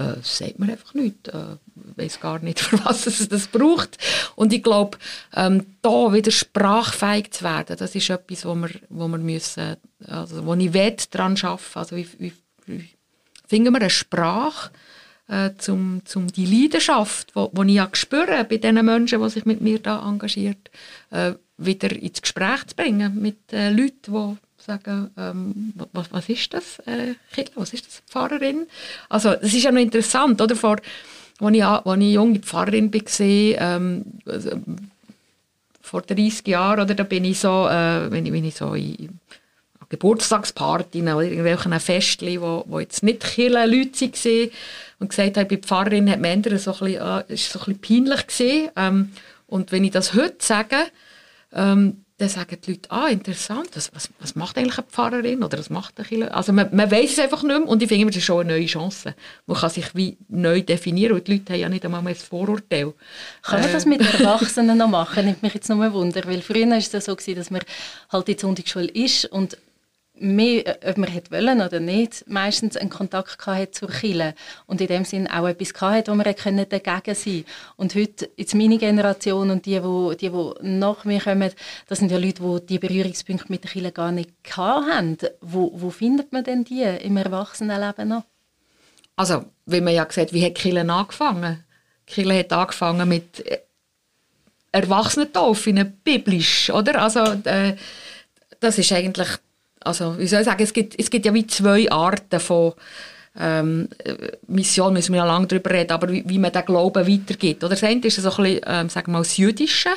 [0.00, 1.28] äh, sagt man einfach nicht.
[1.28, 1.56] Äh,
[1.96, 3.98] weiß gar nicht, für was es das braucht.
[4.36, 4.98] Und ich glaube,
[5.34, 10.44] ähm, da wieder sprachfähig zu werden, das ist etwas, wo wir, wo wir müssen, also
[10.46, 11.62] wo ich will, daran arbeiten.
[11.74, 12.32] Also wie, wie,
[12.66, 12.88] wie
[13.46, 14.70] finden wir eine Sprache,
[15.28, 19.60] äh, zum, zum die Leidenschaft, wo ich ja spüre bei den Menschen, die sich mit
[19.60, 20.70] mir da engagiert,
[21.10, 26.52] äh, wieder ins Gespräch zu bringen mit äh, Leuten, die sagen, ähm, was, was, ist
[26.54, 27.14] das, äh,
[27.54, 28.66] was ist das, Pfarrerin?
[29.08, 30.56] Also, das ist ja noch interessant, oder?
[30.56, 30.76] Vor,
[31.40, 34.50] als ich, als ich junge Pfarrerin war, ähm, also,
[35.80, 39.18] vor 30 Jahren, oder, da bin ich so, äh, wenn, ich, wenn ich so in
[39.90, 44.50] Geburtstagspartys oder irgendwelchen Festchen, wo, wo jetzt nicht viele Leute waren
[45.00, 48.06] und gesagt habe, bei Pfarrerin hat man so ein bisschen, äh, ist so ein bisschen
[48.06, 48.68] peinlich gewesen.
[48.76, 49.12] Ähm,
[49.48, 50.76] und wenn ich das heute sage,
[51.52, 55.58] ähm, dann sagen die Leute, ah, interessant, was, was, was macht eigentlich eine Pfarrerin oder
[55.58, 56.32] was macht eine?
[56.34, 58.52] Also man, man weiß es einfach nicht mehr und ich finde, das ist schon eine
[58.52, 59.14] neue Chance.
[59.46, 62.22] Man kann sich wie neu definieren und die Leute haben ja nicht einmal mehr das
[62.22, 62.92] Vorurteil.
[63.42, 63.72] Kann man äh.
[63.72, 65.24] das mit Erwachsenen noch machen?
[65.24, 67.62] Nimmt mich jetzt nur ein Wunder, weil früher war es so, gewesen, dass man
[68.10, 69.56] halt in der Sonntagsschule ist und
[70.20, 74.34] mehr, ob man hätte wollen oder nicht, meistens einen Kontakt hatte zur Kirche
[74.66, 77.44] und in dem Sinn auch etwas hatte, wo man dagegen sein
[77.76, 81.50] Und heute, jetzt meine Generation und die, die, die, die nach mir kommen,
[81.88, 85.16] das sind ja Leute, die die Berührungspunkte mit der Kirche gar nicht haben.
[85.40, 88.24] Wo, wo findet man denn die im Erwachsenenleben noch?
[89.16, 91.64] Also, wie man ja gesagt wie hat Kirche angefangen?
[92.06, 93.44] Kirche hat angefangen mit
[94.72, 97.02] Erwachsenentaufen, biblisch, oder?
[97.02, 97.76] Also, äh,
[98.60, 99.28] das ist eigentlich
[99.84, 102.74] also wie soll ich sagen, es gibt, es gibt ja wie zwei Arten von
[103.38, 103.88] ähm,
[104.48, 107.62] Mission, müssen wir ja lange darüber reden, aber wie, wie man den Glauben weitergibt.
[107.62, 109.90] Oder das eine ist so ein bisschen, ähm, sagen wir mal, das Jüdische,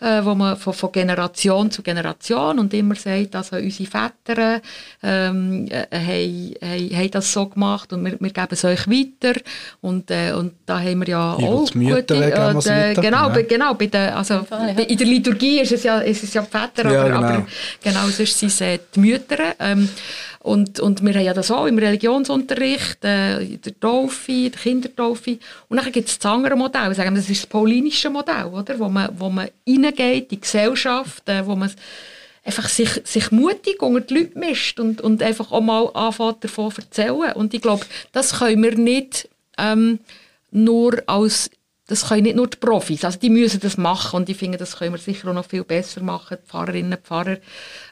[0.00, 4.60] äh, wo man von, von, Generation zu Generation und immer sagt, also unsere Väter
[5.02, 9.40] ähm, äh, haben, haben, haben das so gemacht und wir, wir geben es euch weiter
[9.80, 13.42] und, äh, und da haben wir ja Über auch Mütter gute, äh, genau, ja.
[13.42, 14.84] genau, bei den, also Fall, ja.
[14.84, 17.26] in der Liturgie ist es ja, ist es ja die Väter, Ja, aber, genau.
[17.26, 17.46] aber
[17.80, 19.88] genau sonst sind es äh, die Mütter ähm,
[20.42, 25.38] und, und wir haben ja das auch im Religionsunterricht, äh, der Taufe, der Kindertaufe.
[25.68, 28.76] Und dann gibt es das andere Modell, sagen wir, das ist das paulinische Modell, oder?
[28.78, 31.70] Wo, man, wo man reingeht in die Gesellschaft, äh, wo man
[32.44, 36.72] einfach sich, sich mutig unter die Leute mischt und, und einfach auch mal anfängt davon
[36.76, 37.32] erzählen.
[37.34, 39.28] Und ich glaube, das können wir nicht
[39.58, 40.00] ähm,
[40.50, 41.50] nur als
[41.92, 44.78] das können nicht nur die Profis, also die müssen das machen und ich finde, das
[44.78, 46.38] können wir sicher auch noch viel besser machen.
[46.42, 47.36] Die Pfarrerinnen und Pfarrer,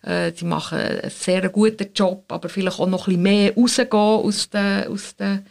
[0.03, 3.91] äh, die machen einen sehr guten Job, aber vielleicht auch noch ein bisschen mehr rausgehen
[3.93, 5.47] aus den, aus den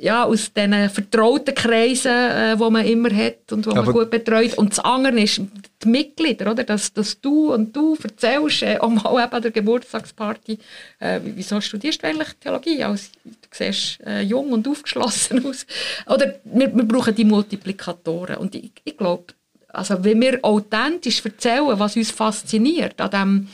[0.00, 4.56] ja, aus diesen vertrauten Kreisen, äh, die man immer hat und wo man gut betreut.
[4.58, 5.40] Und das andere ist
[5.82, 6.64] die Mitglieder, oder?
[6.64, 10.58] Dass, dass du und du erzählst, äh, auch mal eben an der Geburtstagsparty,
[10.98, 12.82] äh, wieso studierst du eigentlich Theologie?
[12.82, 15.66] Also, du siehst äh, jung und aufgeschlossen aus.
[16.06, 18.36] Oder wir, wir brauchen die Multiplikatoren.
[18.36, 19.24] Und ich, ich glaube,
[19.68, 23.48] also wenn wir authentisch erzählen, was uns fasziniert an dem,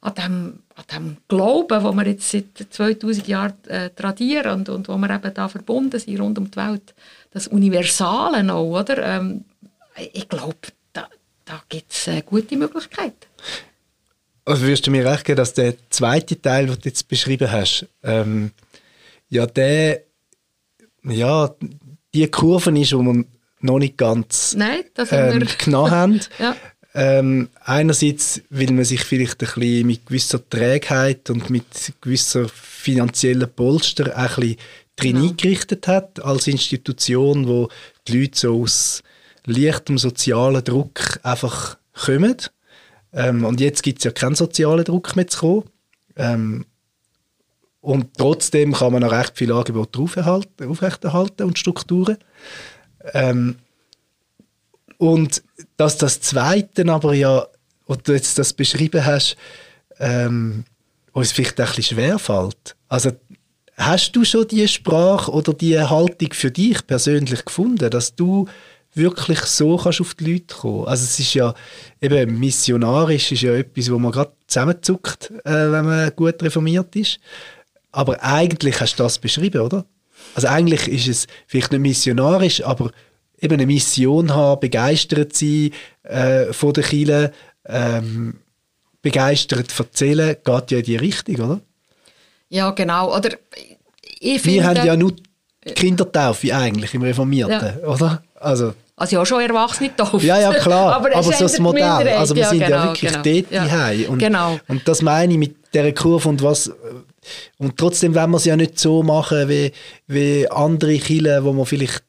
[0.00, 4.88] an dem, an dem Glauben, den wir jetzt seit 2000 Jahren äh, tradieren und, und
[4.88, 6.94] wo wir eben da verbunden sind rund um die Welt,
[7.30, 9.02] das Universale auch, oder?
[9.02, 9.44] Ähm,
[10.12, 10.56] ich glaube,
[10.92, 11.08] da,
[11.46, 13.16] da gibt es äh, gute Möglichkeiten.
[14.44, 17.86] Also würdest du mir recht geben, dass der zweite Teil, den du jetzt beschrieben hast,
[18.02, 18.52] ähm,
[19.28, 20.02] ja, der,
[21.02, 21.54] ja,
[22.14, 23.26] die Kurve ist, wo man
[23.60, 26.20] noch nicht ganz Nein, das haben genommen haben.
[26.38, 26.54] Ja.
[26.98, 33.48] Ähm, einerseits, weil man sich vielleicht ein bisschen mit gewisser Trägheit und mit gewisser finanzieller
[33.48, 34.56] Polster ein bisschen
[34.96, 35.28] drin Genau.
[35.28, 37.68] eingerichtet hat, als Institution, wo
[38.08, 39.02] die Leute so aus
[39.44, 42.36] leichtem sozialen Druck einfach kommen.
[43.12, 45.64] Ähm, und jetzt gibt es ja keinen sozialen Druck mehr zu kommen.
[46.16, 46.64] Ähm,
[47.82, 52.16] und trotzdem kann man noch recht viele Angebote aufrechterhalten und Strukturen.
[53.12, 53.56] Ähm,
[54.96, 55.42] und
[55.76, 57.46] dass das Zweite aber ja,
[57.86, 59.36] was du jetzt das beschrieben hast,
[59.98, 60.64] ähm,
[61.12, 62.76] uns vielleicht ein bisschen schwerfällt.
[62.88, 63.12] Also
[63.76, 68.46] hast du schon die Sprache oder die Haltung für dich persönlich gefunden, dass du
[68.94, 70.86] wirklich so kannst auf die Leute kommen?
[70.86, 71.54] Also es ist ja
[72.00, 77.18] eben missionarisch ist ja etwas, wo man gerade zusammenzuckt, äh, wenn man gut reformiert ist.
[77.92, 79.84] Aber eigentlich hast du das beschrieben, oder?
[80.34, 82.90] Also eigentlich ist es vielleicht nicht missionarisch, aber
[83.40, 85.70] eben eine Mission haben, begeistert sein
[86.02, 87.32] äh, von der Kirche,
[87.66, 88.38] ähm,
[89.02, 91.60] begeistert erzählen, geht ja in die Richtung, oder?
[92.48, 93.16] ja, genau.
[93.16, 93.30] Oder
[94.18, 94.64] ich Wir finde...
[94.64, 98.22] haben ja nur die Kindertaufe eigentlich im Reformierten, oder?
[98.40, 100.24] Also, Also ja, schon Erwachsene taufen.
[100.24, 102.08] ja, ja, klar, aber, es so ist das Modell.
[102.08, 103.22] Also wir sind ja genau, wirklich genau.
[103.22, 103.64] dort ja.
[103.64, 104.04] daheim.
[104.08, 104.58] Und, Genau.
[104.68, 106.70] und das meine ich mit dieser Kurve und was...
[107.58, 109.72] Und trotzdem wollen wir es ja nicht so machen, wie,
[110.06, 112.04] wie andere Kirchen, wo man vielleicht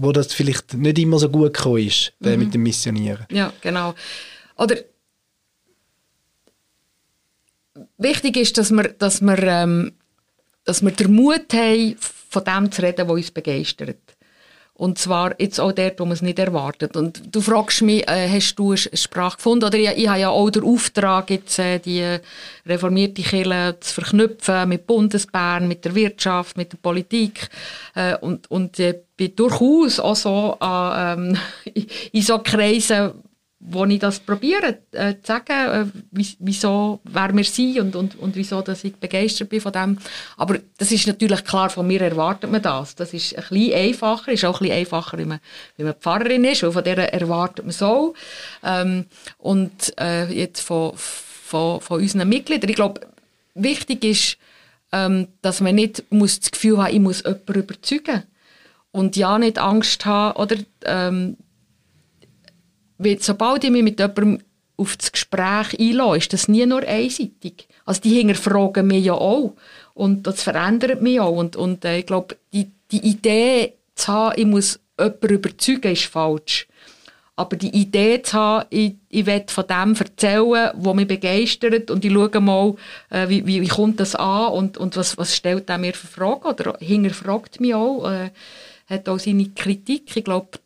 [0.00, 2.44] wo das vielleicht nicht immer so gut gekommen ist, der Mhm.
[2.44, 3.26] mit dem Missionieren.
[3.30, 3.94] Ja, genau.
[4.56, 4.76] Oder
[7.98, 9.92] wichtig ist, dass wir, dass wir, ähm,
[10.64, 11.96] dass wir den Mut haben,
[12.30, 14.07] von dem zu reden, was uns begeistert.
[14.78, 16.96] Und zwar jetzt auch dort, wo man es nicht erwartet.
[16.96, 19.64] Und du fragst mich, äh, hast du eine Sprache gefunden?
[19.64, 22.18] Oder ich, ich habe ja auch den Auftrag, jetzt, äh, die
[22.64, 27.48] reformierte Kirche zu verknüpfen mit Bundesbern, mit der Wirtschaft, mit der Politik.
[27.96, 33.14] Äh, und und äh, bin durchaus auch so an, ähm, in so Kreisen,
[33.60, 38.16] wo ich das probiere äh, zu sagen, äh, wie- wieso, wer wir sind und, und,
[38.16, 39.98] und wieso dass ich begeistert bin von dem.
[40.36, 42.94] Aber das ist natürlich klar, von mir erwartet man das.
[42.94, 45.40] Das ist ein bisschen einfacher, ist auch ein bisschen einfacher, wenn man,
[45.76, 48.14] wenn man Pfarrerin ist, weil von der erwartet man so.
[48.62, 49.06] Ähm,
[49.38, 53.00] und äh, jetzt von, von, von unseren Mitgliedern, ich glaube,
[53.54, 54.38] wichtig ist,
[54.92, 58.22] ähm, dass man nicht muss das Gefühl haben, ich muss jemanden überzeugen.
[58.92, 61.36] Und ja, nicht Angst haben, oder ähm,
[62.98, 64.40] weil sobald ich mich mit jemandem
[64.76, 67.68] auf das Gespräch einlassen, ist das nie nur einseitig.
[67.84, 69.54] Also die hinterfragen mich ja auch.
[69.94, 71.36] Und das verändert mich auch.
[71.36, 76.04] Und, und äh, ich glaube, die, die Idee zu haben, ich muss jemanden überzeugen, ist
[76.04, 76.68] falsch.
[77.34, 82.04] Aber die Idee zu haben, ich, ich will von dem erzählen, was mich begeistert und
[82.04, 82.74] ich schaue mal,
[83.10, 86.08] äh, wie, wie, wie kommt das an und, und was, was stellt er mir für
[86.08, 88.30] Fragen oder hinterfragt mich auch, äh,
[88.88, 90.16] hat auch seine Kritik.
[90.16, 90.58] Ich glaube,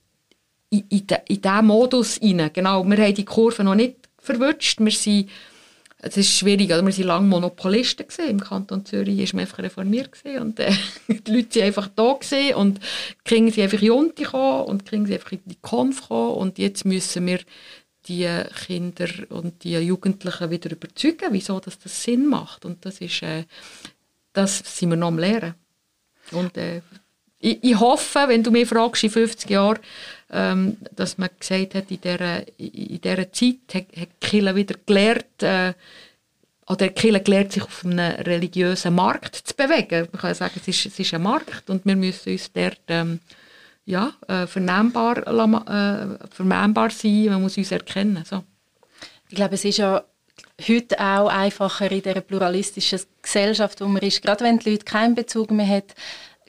[0.73, 5.29] in, diesen Modus rein, genau, wir haben die Kurve noch nicht verwünscht, wir sind
[6.05, 8.29] es ist schwierig, also wir waren lange Monopolisten gewesen.
[8.29, 10.43] im Kanton Zürich, ist man einfach reformiert gewesen.
[10.43, 10.73] und äh,
[11.09, 12.55] die Leute waren einfach da gewesen.
[12.57, 15.41] und die Kinder sind einfach in die Unti gekommen und die Kinder sind einfach in
[15.47, 17.39] die gekommen und jetzt müssen wir
[18.09, 18.29] die
[18.67, 23.45] Kinder und die Jugendlichen wieder überzeugen, wieso das, das Sinn macht und das ist, äh,
[24.33, 25.55] das sind wir noch am Lernen.
[26.33, 26.81] Und äh,
[27.43, 29.79] ich, ich, hoffe, wenn du mich fragst, in 50 Jahren,
[30.31, 35.43] ähm, dass man gesagt hat, in dieser, in dieser Zeit hat, hat Kirche wieder gelernt,
[35.43, 35.75] äh,
[36.69, 40.09] oder Kirche gelernt, sich auf einem religiösen Markt zu bewegen.
[40.13, 43.19] Man kann sagen, es ist, es ist ein Markt und wir müssen uns dort ähm,
[43.85, 48.25] ja, äh, vernehmbar, äh, vernehmbar sein, man muss uns erkennen.
[48.25, 48.45] So.
[49.29, 50.05] Ich glaube, es ist ja
[50.69, 55.17] heute auch einfacher in dieser pluralistischen Gesellschaft, wo man ist, gerade wenn die Leute keinen
[55.17, 55.87] Bezug mehr haben,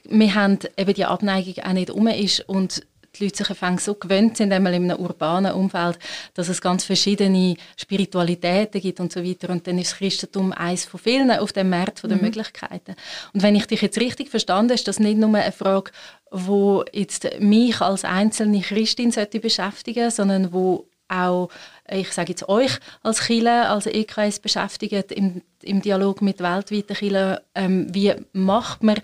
[0.08, 2.82] wir haben eben die Abneigung auch nicht um ist und
[3.18, 5.98] die Leute sich so gewöhnt sind, einmal in einem urbanen Umfeld,
[6.34, 9.50] dass es ganz verschiedene Spiritualitäten gibt und so weiter.
[9.50, 12.22] Und dann ist das Christentum eines von vielen auf dem Markt der mhm.
[12.22, 12.96] Möglichkeiten.
[13.32, 15.92] Und wenn ich dich jetzt richtig verstanden ist das nicht nur eine Frage,
[16.30, 21.50] wo jetzt mich als einzelne Christin sollte beschäftigen, sondern wo auch
[21.88, 27.42] ich sage jetzt euch als Chile, als EKS beschäftigt im, im Dialog mit weltweiten Chile,
[27.54, 28.96] ähm, wie macht man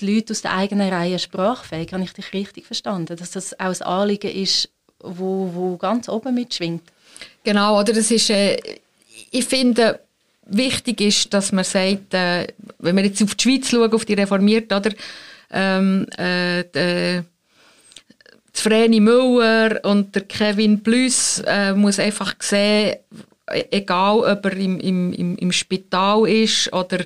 [0.00, 1.92] die Leute aus der eigenen Reihe sprachfähig.
[1.92, 3.16] Habe ich dich richtig verstanden?
[3.16, 4.68] Dass das auch ein Anliegen ist,
[5.00, 6.82] wo, wo ganz oben mitschwingt?
[7.44, 8.58] Genau, oder das ist, äh,
[9.30, 10.00] ich finde,
[10.46, 12.46] wichtig ist, dass man sagt, äh,
[12.78, 14.90] wenn wir jetzt auf die Schweiz schauen, auf die Reformierten, oder,
[15.50, 17.24] ähm, äh, die,
[18.52, 22.96] Vreni Müller und der Kevin Plus äh, muss einfach sehen,
[23.70, 26.98] egal ob er im, im, im Spital ist oder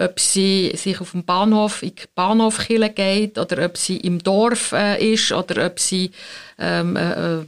[0.00, 4.72] ob sie sich auf dem Bahnhof in die Bahnhofkille geht oder ob sie im Dorf
[4.72, 6.10] äh, ist oder ob sie
[6.58, 7.42] ähm, äh, äh,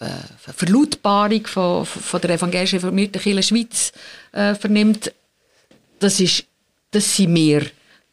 [0.00, 3.92] äh, Verlautbarung von, von der evangelischen reformierten Kirche Schweiz
[4.32, 5.12] äh, vernimmt.
[5.98, 6.44] Das, ist,
[6.92, 7.66] das sind wir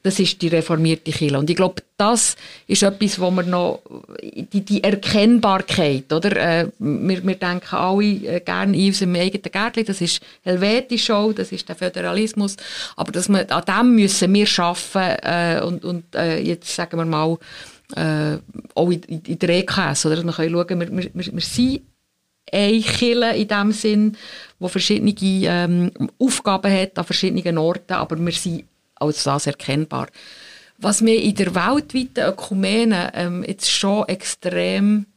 [0.07, 1.37] das ist die reformierte Kirche.
[1.37, 3.81] Und ich glaube, das ist etwas, wo wir noch,
[4.23, 6.31] die, die Erkennbarkeit, oder?
[6.37, 11.33] Äh, wir, wir denken alle äh, gerne in unserem eigenen Gärtchen, das ist helvetisch auch,
[11.33, 12.55] das ist der Föderalismus,
[12.95, 17.05] aber dass wir, an dem müssen wir arbeiten äh, und, und äh, jetzt sagen wir
[17.05, 17.37] mal,
[17.97, 18.37] äh,
[18.75, 20.23] auch in, in der EKS, oder?
[20.23, 21.81] Wir können schauen, wir, wir, wir sind
[22.49, 24.17] eine Kirche in dem Sinn,
[24.57, 28.63] die verschiedene ähm, Aufgaben hat an verschiedenen Orten, aber wir sind
[28.99, 30.07] als das erkennbar.
[30.77, 35.07] Was mich in der weltweiten Ökumene ähm, jetzt schon extrem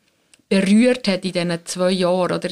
[0.49, 2.49] berührt hat in diesen zwei Jahren, oder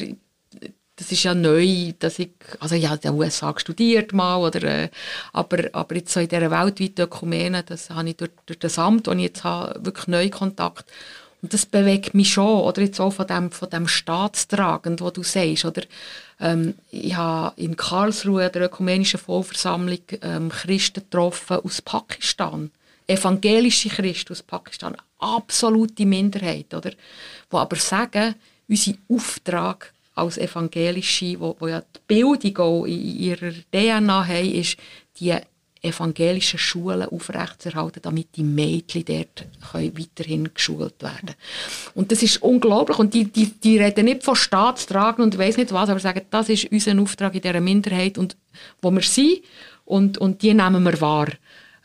[0.99, 4.89] das ist ja neu, dass ich, also habe in den USA studiert mal, oder, äh,
[5.31, 9.07] aber, aber jetzt so in dieser weltweiten Ökumene, das habe ich durch, durch das Amt,
[9.07, 10.85] das ich jetzt habe, wirklich neu Kontakt.
[11.41, 15.23] Und das bewegt mich schon, oder jetzt auch von dem, von dem Staatstragend, wo du
[15.23, 15.83] sagst, oder,
[16.39, 22.71] ähm, ich habe in Karlsruhe, der ökumenischen Vollversammlung, ähm, Christen getroffen aus Pakistan.
[23.07, 24.97] Evangelische Christen aus Pakistan.
[25.19, 26.91] Absolute Minderheit, oder?
[26.91, 26.97] Die
[27.51, 28.35] aber sagen,
[28.67, 34.77] unser Auftrag als Evangelische, wo, wo ja die Bildung auch in ihrer DNA haben, ist,
[35.19, 35.35] die
[35.81, 41.35] evangelischen Schulen aufrechtzuerhalten, damit die Mädchen dort können weiterhin geschult werden
[41.93, 42.99] Und das ist unglaublich.
[42.99, 46.49] Und die, die, die reden nicht von Staatstragen und weiß nicht was, aber sagen, das
[46.49, 48.35] ist unser Auftrag in dieser Minderheit und
[48.81, 49.41] wo wir sind
[49.85, 51.27] und, und die nehmen wir wahr.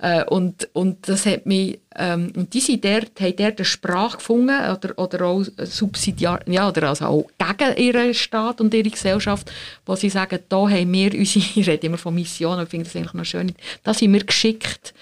[0.05, 4.19] Äh, und, und das hat mich, ähm, und die sind dort, haben dort eine Sprache
[4.19, 9.51] gefunden oder, oder auch subsidiar, ja, oder also auch gegen ihren Staat und ihre Gesellschaft,
[9.87, 12.97] wo sie sagen, da haben wir unsere, ich rede immer von Missionen, ich finde das
[12.97, 14.93] eigentlich noch schön, da sind wir geschickt.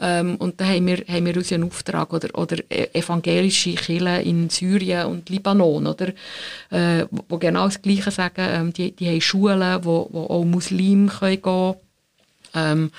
[0.00, 4.48] Ähm, und da haben wir, haben wir unseren Auftrag, oder, oder e-, evangelische Kirchen in
[4.48, 6.08] Syrien und Libanon, oder,
[6.70, 11.08] äh, wo genau das Gleiche sagen, ähm, die, die haben Schulen, wo, wo auch Muslime
[11.08, 11.74] können gehen
[12.54, 12.90] ähm,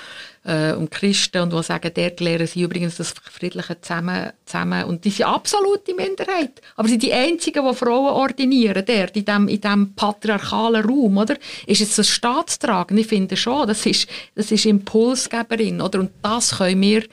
[0.50, 4.86] äh, und Christen und die sagen, dort lehren sie übrigens das friedliche zusammen, zusammen.
[4.86, 6.62] Und die sind absolute Minderheit.
[6.76, 11.18] Aber sie sind die einzigen, die Frauen ordinieren, dort, in diesem in dem patriarchalen Raum,
[11.18, 11.36] oder?
[11.68, 12.98] Ist es ein Staatstragen?
[12.98, 16.00] Ich finde schon, das ist, das ist Impulsgeberin, oder?
[16.00, 17.04] Und das können wir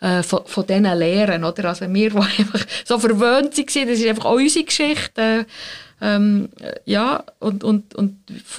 [0.00, 1.66] äh, von, von denen lernen, oder?
[1.66, 5.46] Also wir, die einfach so verwöhnt waren, das ist einfach unsere Geschichte,
[6.00, 6.48] Ähm,
[6.86, 8.16] ja, und, und, und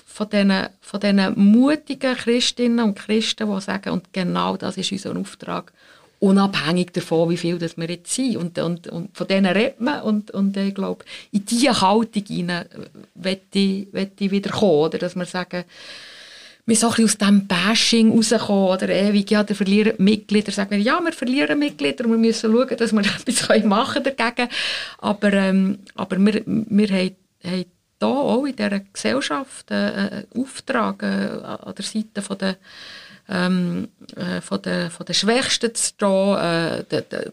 [0.08, 5.16] von diesen, von diesen mutigen Christinnen und Christen, die sagen, und genau das ist unser
[5.16, 5.74] Auftrag,
[6.20, 8.38] unabhängig davon, wie viel das wir jetzt sind.
[8.38, 12.66] Und, und, und von denen redet man und, und ich glaube, in diese Haltung hinein
[13.16, 13.88] möchte ich,
[14.20, 15.00] ich wieder kommen, oder?
[15.00, 15.64] dass wir sagen,
[16.68, 21.00] wir so aus diesem Bashing rauskommen oder ewig, ja, der verlieren Mitglieder, sagen wir, ja,
[21.04, 24.48] wir verlieren Mitglieder wir müssen schauen, dass wir etwas machen dagegen.
[25.00, 27.66] Aber, ähm, aber wir, wir haben, haben
[28.00, 32.58] hier auch in dieser Gesellschaft einen Auftrag äh, an der Seite von der
[33.30, 36.38] ähm, äh, von, den, von den Schwächsten zu stehen.
[36.38, 37.32] Äh, de, de,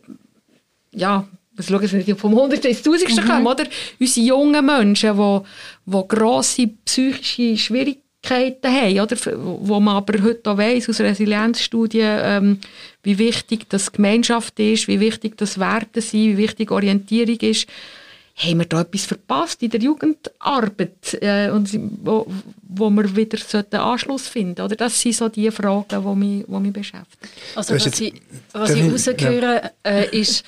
[0.93, 3.29] ja, wir schauen nicht vom 100 ins 1000 mhm.
[3.29, 3.65] kommen, oder?
[3.99, 5.41] Unsere jungen Menschen, die,
[5.87, 9.17] die grosse psychische Schwierigkeiten haben, oder?
[9.37, 12.61] Wo man aber heute auch weiss, aus Resilienzstudien, ähm,
[13.03, 17.67] wie wichtig das Gemeinschaft ist, wie wichtig das Werte sind, wie wichtig Orientierung ist
[18.39, 21.69] haben wir da etwas verpasst in der Jugendarbeit, äh, und
[22.05, 22.27] wo,
[22.63, 26.61] wo wir wieder einen Anschluss finden oder Das sind so die Fragen, die mich, die
[26.61, 27.33] mich beschäftigen.
[27.57, 28.15] Also was ich,
[28.53, 29.91] was ich rausgehöre, ja.
[29.91, 30.45] äh, ist,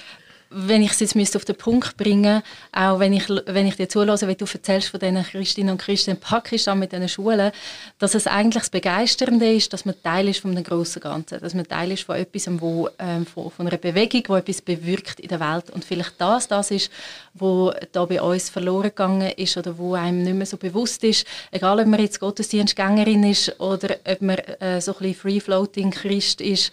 [0.50, 4.26] wenn ich es jetzt auf den Punkt bringen auch wenn ich, wenn ich dir zulasse,
[4.26, 7.52] wie du erzählst von diesen Christinnen und Christen in Pakistan mit diesen Schulen,
[8.00, 11.54] dass es eigentlich das Begeisternde ist, dass man Teil ist von einem grossen Ganzen, dass
[11.54, 15.28] man Teil ist von etwas, wo, ähm, von, von einer Bewegung, die etwas bewirkt in
[15.28, 15.70] der Welt.
[15.70, 16.90] Und vielleicht das das ist,
[17.34, 21.26] wo da bei uns verloren gegangen ist oder wo einem nicht mehr so bewusst ist,
[21.52, 26.40] egal ob man jetzt Gottesdienstgängerin ist oder ob man äh, so ein bisschen Free-Floating Christ
[26.40, 26.72] ist,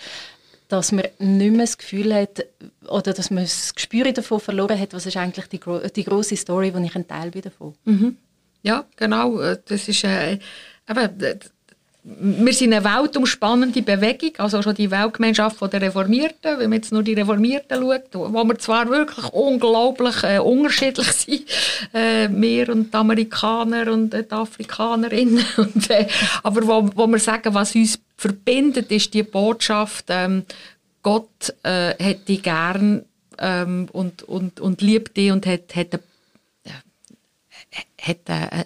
[0.68, 2.46] dass man nicht mehr das Gefühl hat
[2.88, 5.60] oder dass man das Gespür davon verloren hat, was ist eigentlich die,
[5.96, 7.74] die große Story, wo ich ein Teil bin davon.
[7.86, 8.18] Mhm.
[8.64, 9.40] Ja, genau.
[9.40, 10.40] Äh, das ist äh,
[10.90, 11.40] eben,
[12.10, 17.04] wir sind eine weltumspannende Bewegung, also schon die Weltgemeinschaft der Reformierten, wenn man jetzt nur
[17.04, 21.44] die Reformierten schaut, wo wir zwar wirklich unglaublich äh, unterschiedlich sind,
[21.94, 26.08] äh, wir und die Amerikaner und äh, die Afrikanerinnen, und, äh,
[26.44, 30.46] aber wo, wo wir sagen, was uns verbindet, ist die Botschaft, ähm,
[31.04, 33.04] Gott äh, hat dich gern
[33.38, 36.02] ähm, und, und, und liebt dich und hat, hat eine
[38.02, 38.18] hat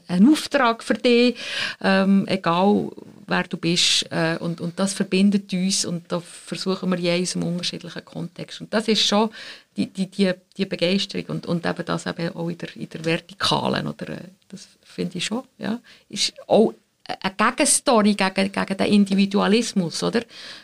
[0.08, 1.36] einen Auftrag für dich,
[1.82, 2.92] ähm, egal
[3.32, 4.06] wer du bist.
[4.12, 8.62] Äh, und, und das verbindet uns und da versuchen wir je in unserem unterschiedlichen Kontext.
[8.62, 9.30] Und das ist schon
[9.76, 13.04] die, die, die, die Begeisterung und, und eben das eben auch in der, in der
[13.04, 13.88] Vertikalen.
[13.88, 15.44] Oder, äh, das finde ich schon.
[15.58, 15.80] Ja.
[16.10, 16.74] Ist auch
[17.22, 20.22] eine Gegenstory gegen, gegen den Individualismus, oder?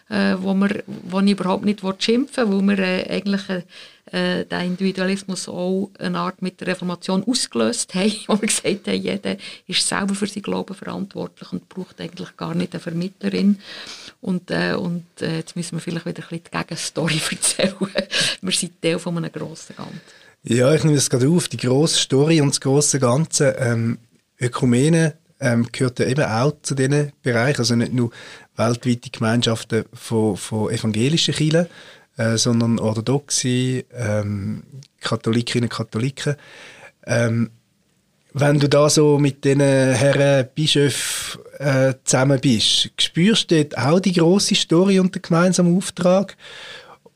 [0.09, 3.41] Äh, wo, wir, wo ich überhaupt nicht schimpfen will, weil wir äh, eigentlich
[4.11, 9.01] äh, den Individualismus auch eine Art mit der Reformation ausgelöst haben, wo wir gesagt haben,
[9.01, 9.35] jeder
[9.67, 13.59] ist selber für sein Glauben verantwortlich und braucht eigentlich gar nicht eine Vermittlerin.
[14.21, 17.75] Und, äh, und äh, jetzt müssen wir vielleicht wieder ein bisschen die Gegenstory erzählen.
[18.41, 20.01] wir sind Teil von einem grossen Ganzen.
[20.43, 23.57] Ja, ich nehme das gerade auf, die grosse Story und das grosse Ganze.
[23.59, 23.97] Ähm,
[24.39, 28.11] Ökumene ähm, gehört ja eben auch zu diesen Bereichen, also nicht nur
[28.55, 31.67] weltweite Gemeinschaften von, von evangelischen Kirchen,
[32.17, 34.63] äh, sondern orthodoxe ähm,
[35.01, 36.35] Katholikinnen und Katholiken.
[37.05, 37.51] Ähm,
[38.33, 43.99] wenn du da so mit den Herren Bischöfen äh, zusammen bist, spürst du dort auch
[43.99, 46.37] die große Story und den gemeinsamen Auftrag?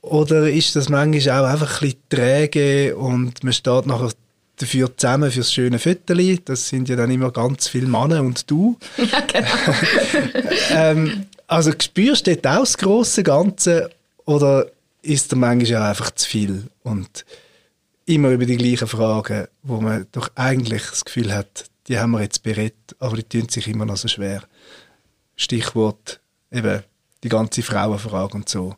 [0.01, 4.11] Oder ist das manchmal auch einfach ein bisschen träge und man steht nachher
[4.61, 6.37] dafür zusammen fürs schöne Viertel.
[6.39, 8.77] Das sind ja dann immer ganz viele Männer und du.
[8.97, 10.49] Ja, genau.
[10.71, 13.89] ähm, also spürst du dort auch das grosse Ganze
[14.25, 14.67] oder
[15.01, 17.25] ist der manchmal auch einfach zu viel und
[18.05, 22.21] immer über die gleichen Fragen, wo man doch eigentlich das Gefühl hat, die haben wir
[22.21, 24.43] jetzt berät, aber die tun sich immer noch so schwer.
[25.35, 26.19] Stichwort
[26.51, 26.83] eben
[27.23, 28.75] die ganze Frauenfrage und so,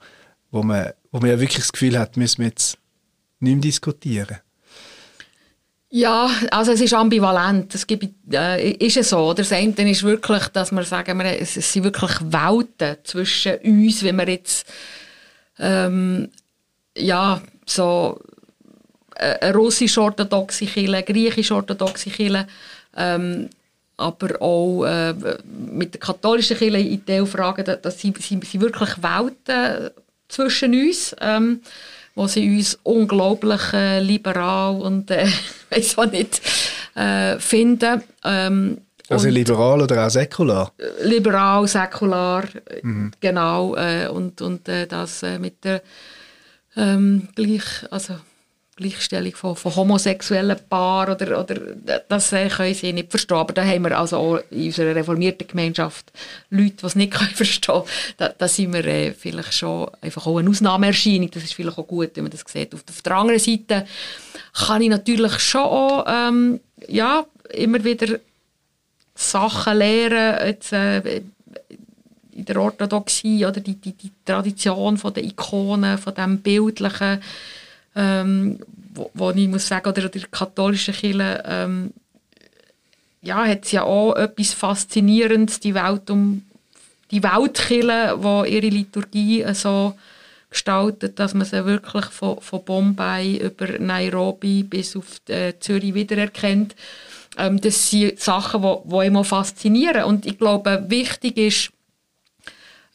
[0.51, 2.77] wo man, wo man ja wirklich das Gefühl hat, müssen wir jetzt
[3.39, 4.37] nicht mehr diskutieren.
[5.95, 7.75] Ja, also es ist ambivalent.
[7.75, 9.31] Es gibt, äh, ist es so.
[9.35, 14.01] Das eine ist wirklich, dass wir sagen, wir, es, es sind wirklich Welten zwischen uns,
[14.01, 14.65] wenn wir jetzt
[15.59, 16.29] ähm,
[16.97, 18.19] ja, so
[19.17, 22.47] äh, eine russisch-orthodoxe Kirche, griechisch-orthodoxe Kirche,
[22.97, 23.51] ähm,
[23.95, 25.13] aber auch äh,
[25.45, 29.91] mit der katholischen Kirche in Teilfragen, das sind, sind, sind wirklich Welten
[30.27, 31.15] zwischen uns.
[31.21, 31.61] Ähm,
[32.15, 35.27] wo sie uns unglaublich äh, liberal und äh,
[35.69, 36.41] weiß auch nicht
[36.95, 38.03] äh, finden.
[38.23, 38.77] Ähm,
[39.09, 40.71] also liberal oder auch säkular?
[41.03, 42.45] Liberal, säkular,
[42.81, 43.11] mhm.
[43.19, 43.75] genau.
[43.75, 45.81] Äh, und und äh, das äh, mit der
[46.75, 48.15] ähm, gleich, also
[48.75, 51.55] Gleichstellung von, von homosexuellen Paaren oder, oder
[52.07, 53.37] das äh, können sie nicht verstehen.
[53.37, 56.11] Aber da haben wir also auch in unserer reformierten Gemeinschaft
[56.49, 57.83] Leute, die es nicht können verstehen
[58.17, 58.33] können.
[58.37, 61.29] Da, sind wir äh, vielleicht schon einfach auch eine Ausnahmeerscheinung.
[61.29, 62.73] Das ist vielleicht auch gut, wenn man das sieht.
[62.73, 63.85] Auf, auf der anderen Seite
[64.53, 68.19] kann ich natürlich schon auch, ähm, ja, immer wieder
[69.15, 71.21] Sachen lernen, jetzt, äh,
[72.35, 77.21] in der Orthodoxie oder die, die, die Tradition von der Ikonen, von dem Bildlichen,
[77.95, 78.59] ähm,
[78.93, 81.93] wo, wo ich muss sagen, oder der katholischen Kirche, ähm,
[83.21, 86.43] ja, hat ja auch etwas Faszinierendes, die Welt um
[87.09, 89.95] die Weltkirche, die ihre Liturgie so
[90.49, 96.75] gestaltet, dass man sie wirklich von, von Bombay über Nairobi bis auf äh, Zürich wiedererkennt.
[97.37, 100.03] Ähm, das sind Sachen, die, die immer faszinieren.
[100.03, 101.71] Und ich glaube, wichtig ist,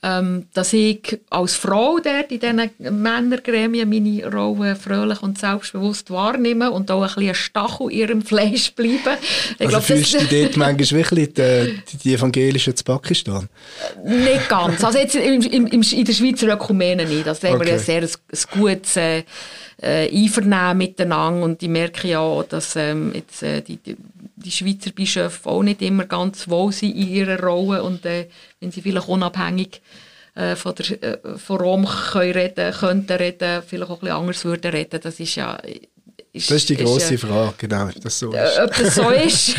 [0.03, 6.71] ähm, dass ich als Frau dort in diesen Männergremien meine Rolle fröhlich und selbstbewusst wahrnehme
[6.71, 9.19] und auch ein bisschen ein Stachel in ihrem Fleisch bleibe.
[9.59, 13.49] Ich also glaub, fühlst du dort manchmal wirklich die, die Evangelischen zu Pakistan?
[14.05, 14.85] Nicht ganz.
[14.85, 17.27] Also jetzt im, im, in der Schweizer Ökumene nicht.
[17.27, 17.59] Also da okay.
[17.59, 19.25] haben wir sehr ein, ein gutes äh,
[19.81, 21.45] äh, Einvernehmen miteinander.
[21.45, 23.97] Und ich merke ja, dass ähm, jetzt, äh, die, die
[24.39, 27.83] die Schweizer Bischöfe auch nicht immer ganz wohl sind in ihrer Rolle.
[27.83, 28.29] Und äh,
[28.61, 29.81] wenn sie vielleicht unabhängig
[30.35, 34.45] äh, von, der, äh, von Rom können reden, könnten reden, vielleicht auch ein bisschen anders
[34.45, 35.59] würden reden, das ist ja
[36.33, 38.59] ist, das ist die große ist, Frage, genau, das so ist.
[38.59, 39.55] ob das so ist,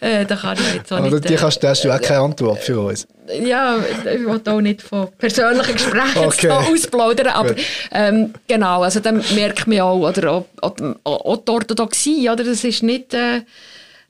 [0.00, 1.28] äh, da kann ich jetzt auch Aber nicht...
[1.28, 3.06] die kannst, hast du auch keine Antwort für uns.
[3.42, 6.50] Ja, ich will auch nicht von persönlichen Gesprächen okay.
[6.50, 7.54] ausplaudern, aber
[7.92, 12.64] ähm, genau, also dann merkt man auch, oder auch, auch, auch die Orthodoxie, oder, das
[12.64, 13.14] ist nicht...
[13.14, 13.42] Äh,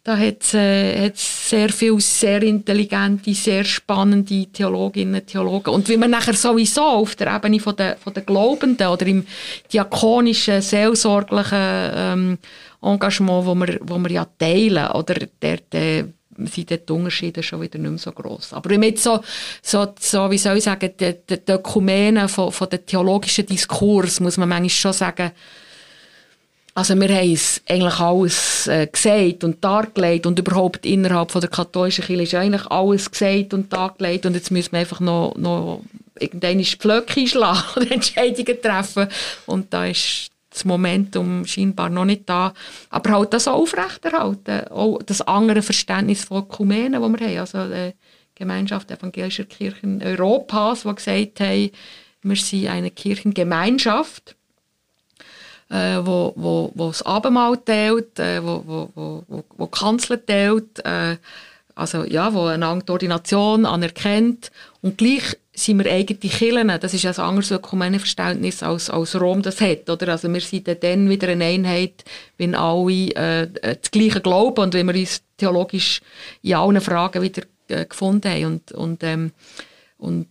[0.06, 5.74] da hat es äh, sehr viele sehr intelligente, sehr spannende Theologinnen und Theologen.
[5.74, 9.26] Und wie man nachher sowieso auf der Ebene von der, von der Glaubenden oder im
[9.72, 12.38] diakonischen, seelsorglichen ähm,
[12.80, 16.06] Engagement, wo wir, wo wir ja teilen, oder der, der
[16.38, 18.52] sind die Unterschiede schon wieder nicht mehr so gross.
[18.52, 19.18] Aber wenn man jetzt so,
[19.60, 24.36] so, so wie soll ich sagen, die, die, Ökumene von, von der theologischen Diskurs, muss
[24.36, 25.32] man manchmal schon sagen,
[26.76, 31.48] also wir haben es eigentlich alles äh, gesagt und dargelegt und überhaupt innerhalb von der
[31.48, 35.80] katholischen Kirche ist eigentlich alles gesagt und dargelegt und jetzt müssen wir einfach noch, noch
[36.20, 39.08] irgendeine Pflöcke schlagen oder Entscheidungen treffen
[39.46, 42.52] und da ist das Momentum scheinbar noch nicht da.
[42.90, 47.64] Aber halt das auch aufrechterhalten, auch das andere Verständnis von Ökumenen, das wir haben, also
[47.72, 47.94] die
[48.34, 51.70] Gemeinschaft evangelischer Kirchen Europas, die gesagt haben,
[52.22, 54.35] wir sind eine Kirchengemeinschaft
[55.70, 60.84] äh, wo, wo, wo das Abendmahl teilt, äh, wo, wo, wo, wo, wo Kanzler teilt,
[60.84, 61.16] äh,
[61.74, 64.50] also ja, wo eine die Ordination anerkennt
[64.80, 66.68] und gleich sind wir eigene Kirchen.
[66.68, 69.88] Das ist ein anderes Ökumenenverständnis als, als Rom das hat.
[69.88, 70.08] Oder?
[70.08, 72.04] Also wir sind dann wieder eine Einheit,
[72.36, 76.02] wenn alle äh, das Gleiche glauben und wenn wir uns theologisch
[76.42, 78.44] in allen Fragen wieder äh, gefunden haben.
[78.44, 79.32] Und, und, ähm,
[79.98, 80.26] und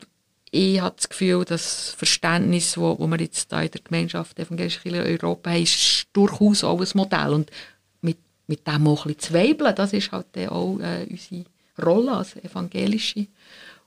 [0.56, 4.40] ich habe das Gefühl, das Verständnis, das wo, wo wir jetzt da in der Gemeinschaft
[4.40, 7.34] Evangelische Kirche Europa haben, ist durchaus auch ein Modell.
[7.34, 7.52] Und
[8.00, 11.46] mit, mit dem auch ein bisschen zweibeln, das ist halt auch äh, unsere
[11.84, 13.28] Rolle als Evangelische.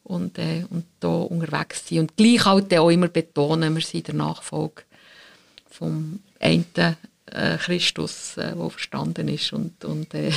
[0.04, 2.00] Und, äh, und unterwegs sein.
[2.00, 4.82] Und gleich halt auch immer betonen, wir sind der Nachfolge
[5.70, 9.54] vom einen äh, Christus, äh, der verstanden ist.
[9.54, 10.32] Und, und äh,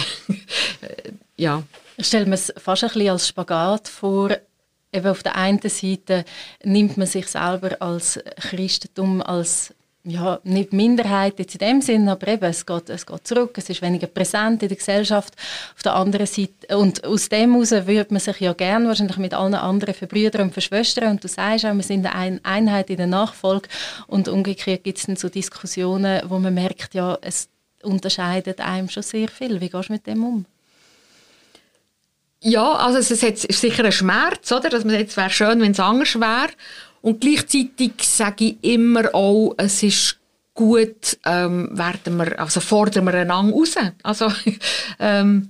[1.38, 1.64] ja.
[1.98, 4.32] Ich stelle mir es fast ein bisschen als Spagat vor,
[4.92, 6.26] eben auf der einen Seite
[6.64, 9.74] nimmt man sich selber als Christentum als
[10.04, 13.70] ja, nicht Minderheit jetzt in dem Sinn, aber eben, es geht, es geht zurück, es
[13.70, 15.36] ist weniger präsent in der Gesellschaft.
[15.76, 19.34] Auf der anderen Seite, und aus dem heraus würde man sich ja gerne wahrscheinlich mit
[19.34, 23.08] allen anderen Verbrüdern und Verschwestern, und du sagst auch, wir sind eine Einheit in der
[23.08, 23.70] Nachfolge,
[24.08, 27.48] und umgekehrt gibt es dann so Diskussionen, wo man merkt, ja, es
[27.84, 29.62] unterscheidet einem schon sehr viel.
[29.62, 30.46] Wie gehst du mit dem um?
[32.44, 34.70] Ja, also es ist sicher ein Schmerz, oder?
[34.70, 36.50] Dass man jetzt wäre schön, wenn es anders wäre.
[37.02, 40.18] Und gleichzeitig sage ich immer auch, es ist
[40.56, 43.76] gut, ähm, werden wir, also fordern wir einander raus.
[44.02, 44.32] Also,
[45.00, 45.50] ähm,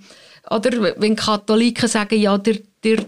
[0.50, 3.06] oder wenn Katholiken sagen, ja, der, der,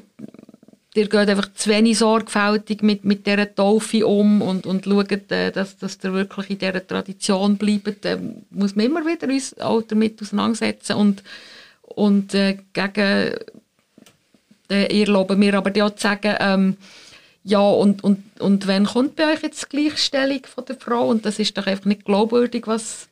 [0.95, 5.51] der geht einfach zu wenig sorgfältig mit, mit dieser Taufe um und, und schaut, äh,
[5.51, 8.17] dass, dass der wirklich in dieser Tradition bleibt, äh,
[8.49, 11.23] muss man immer wieder uns auch damit auseinandersetzen und,
[11.81, 13.35] und äh, gegen
[14.73, 16.77] ihr erlauben mir aber auch zu sagen, ähm,
[17.43, 21.07] ja, und, und, und wann kommt bei euch jetzt die Gleichstellung von der Frau?
[21.07, 23.07] Und das ist doch einfach nicht glaubwürdig, was,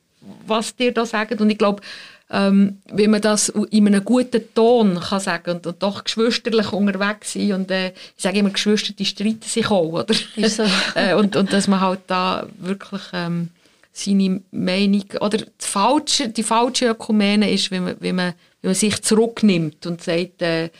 [0.46, 1.40] was dir da sagt.
[1.40, 1.82] Und ich glaube,
[2.30, 7.34] ähm, wenn man das in einem guten Ton kann sagen und, und doch geschwisterlich unterwegs
[7.34, 10.14] sein und äh, ich sage immer, Geschwister, die streiten sich auch, oder?
[10.48, 10.64] So.
[10.94, 13.50] äh, und, und dass man halt da wirklich ähm,
[13.92, 18.74] seine Meinung, oder die falsche, die falsche Ökumene ist, wenn man, wenn man, wenn man
[18.74, 20.70] sich zurücknimmt und sagt, äh,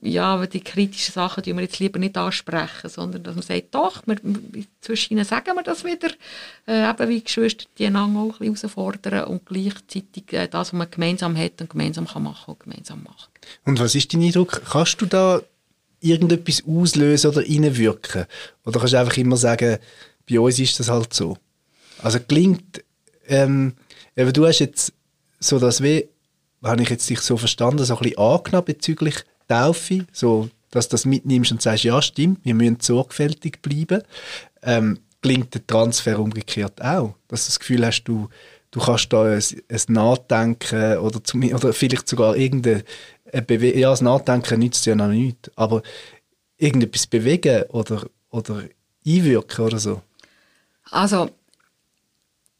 [0.00, 4.02] ja, die kritischen Sachen die wir jetzt lieber nicht ansprechen, sondern dass man sagt, doch,
[4.06, 4.16] wir,
[4.80, 6.10] zwischen ihnen sagen wir das wieder,
[6.66, 10.72] äh, eben wie Geschwister, die einander auch ein bisschen herausfordern und gleichzeitig äh, das, was
[10.72, 13.30] man gemeinsam hat und gemeinsam kann machen und gemeinsam macht.
[13.64, 14.62] Und was ist dein Eindruck?
[14.70, 15.42] Kannst du da
[16.00, 18.26] irgendetwas auslösen oder reinwirken?
[18.64, 19.78] Oder kannst du einfach immer sagen,
[20.30, 21.36] bei uns ist das halt so?
[22.00, 22.84] Also klingt,
[23.26, 23.74] ähm,
[24.14, 24.92] du hast jetzt
[25.40, 26.08] so das wie,
[26.62, 30.92] habe ich jetzt dich so verstanden, so ein bisschen angenommen bezüglich Taufe, so, dass du
[30.92, 34.02] das mitnimmst und sagst, ja stimmt, wir müssen sorgfältig bleiben.
[34.62, 38.28] Ähm, klingt der Transfer umgekehrt auch, dass du das Gefühl hast, du,
[38.70, 42.84] du kannst da ein, ein Nachdenken oder, zum, oder vielleicht sogar irgendeine
[43.46, 45.82] Bewe ja, das Nachdenken nützt ja noch nichts, aber
[46.56, 48.62] irgendetwas bewegen oder, oder
[49.06, 50.02] einwirken oder so.
[50.90, 51.30] Also,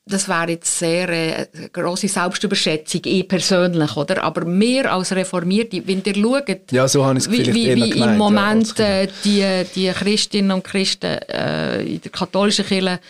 [0.08, 4.22] das wäre jetzt sehr äh, grosse Selbstüberschätzung, ich persönlich, oder?
[4.24, 9.02] Aber wir als Reformierte, wenn ihr schaut, ja, so wie, wie, wie im Moment ja,
[9.02, 13.00] äh, die, die Christinnen und Christen äh, in der katholischen Kirche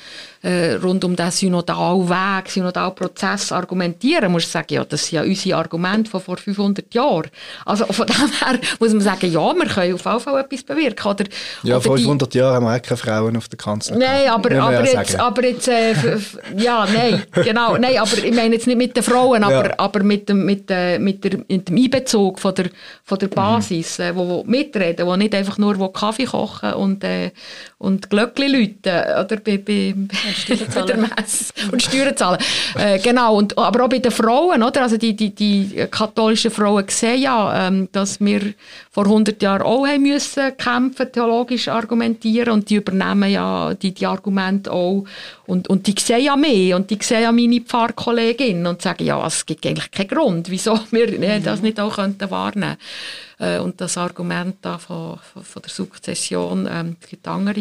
[0.42, 5.16] äh, rund um den synodalen Weg, synodalen Prozess argumentieren, muss ich sagen, ja, das sind
[5.16, 7.30] ja unsere Argumente von vor 500 Jahren.
[7.64, 11.10] Also von dem her muss man sagen, ja, wir können auf jeden Fall etwas bewirken.
[11.10, 11.24] Oder,
[11.62, 13.98] ja, vor 500 Jahren haben wir auch keine Frauen auf der Kanzel.
[13.98, 15.94] Nein, aber, aber, jetzt, aber jetzt, äh,
[16.56, 19.74] ja, nein, genau, nein, aber ich meine jetzt nicht mit den Frauen, aber, ja.
[19.78, 22.66] aber mit, dem, mit, äh, mit, der, mit dem Einbezug von der,
[23.04, 24.14] von der Basis, mhm.
[24.14, 27.30] wo, wo mitreden, wo nicht einfach nur wo Kaffee kochen und, äh,
[27.78, 29.94] und Glöckli läuten, oder bei, bei
[31.72, 32.40] und Steuern zahlen.
[32.76, 34.82] Äh, genau, und, aber auch bei den Frauen, oder?
[34.82, 38.54] Also die, die, die katholischen Frauen sehen ja, ähm, dass wir
[38.98, 42.54] vor 100 Jahren auch haben müssen kämpfen, theologisch argumentieren.
[42.54, 45.04] Und die übernehmen ja die, die Argumente auch.
[45.46, 46.74] Und, und die sehen ja mehr.
[46.74, 50.80] Und die sehen ja meine Pfarrkollegin und sagen, ja, es gibt eigentlich keinen Grund, wieso
[50.90, 52.76] wir das nicht auch könnten wahrnehmen
[53.38, 57.60] äh, und das Argument da von, von, von der Sukzession, ähm, es gibt andere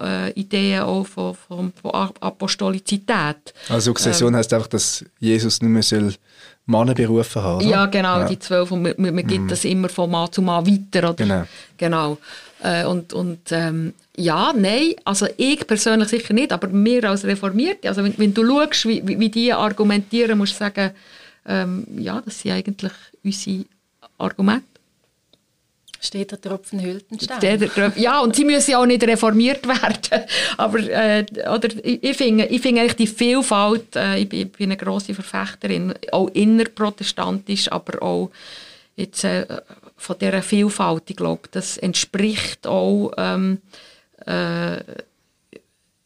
[0.00, 1.90] äh, Ideen auch von, von, von
[2.20, 3.54] Apostolizität.
[3.68, 6.14] Also Sukzession ähm, heißt einfach, dass Jesus nicht mehr soll
[6.66, 7.66] Männer berufen haben, oder?
[7.66, 8.26] Ja, genau, ja.
[8.26, 8.70] die zwölf.
[8.70, 9.48] Und man, man, man gibt mm.
[9.48, 11.14] das immer von Mann zu Mann weiter, oder?
[11.14, 11.44] Genau.
[11.76, 12.18] genau.
[12.62, 17.88] Äh, und und ähm, ja, nein, also ich persönlich sicher nicht, aber wir als Reformierte,
[17.88, 20.92] also wenn, wenn du schaust, wie, wie, wie die argumentieren, musst du sagen,
[21.46, 22.92] ähm, ja, das sind eigentlich
[23.22, 23.64] unsere
[24.16, 24.73] Argumente.
[26.04, 27.70] Steht der Tropfen hüllt den Stein.
[27.96, 30.24] Ja, und sie müssen ja auch nicht reformiert werden.
[30.58, 34.70] Aber äh, oder, ich finde ich find eigentlich die Vielfalt, äh, ich, bin, ich bin
[34.70, 38.30] eine grosse Verfechterin, auch innerprotestantisch, aber auch
[38.96, 39.46] jetzt, äh,
[39.96, 41.04] von dieser Vielfalt.
[41.08, 43.58] Ich glaube, das entspricht auch ähm,
[44.26, 44.76] äh,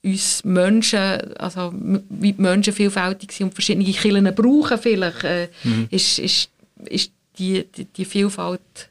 [0.04, 5.88] uns Menschen, also wie die Menschen vielfältig sind und verschiedene Kirchen brauchen vielleicht, äh, mhm.
[5.90, 6.50] ist, ist,
[6.86, 8.88] ist die, die, die Vielfalt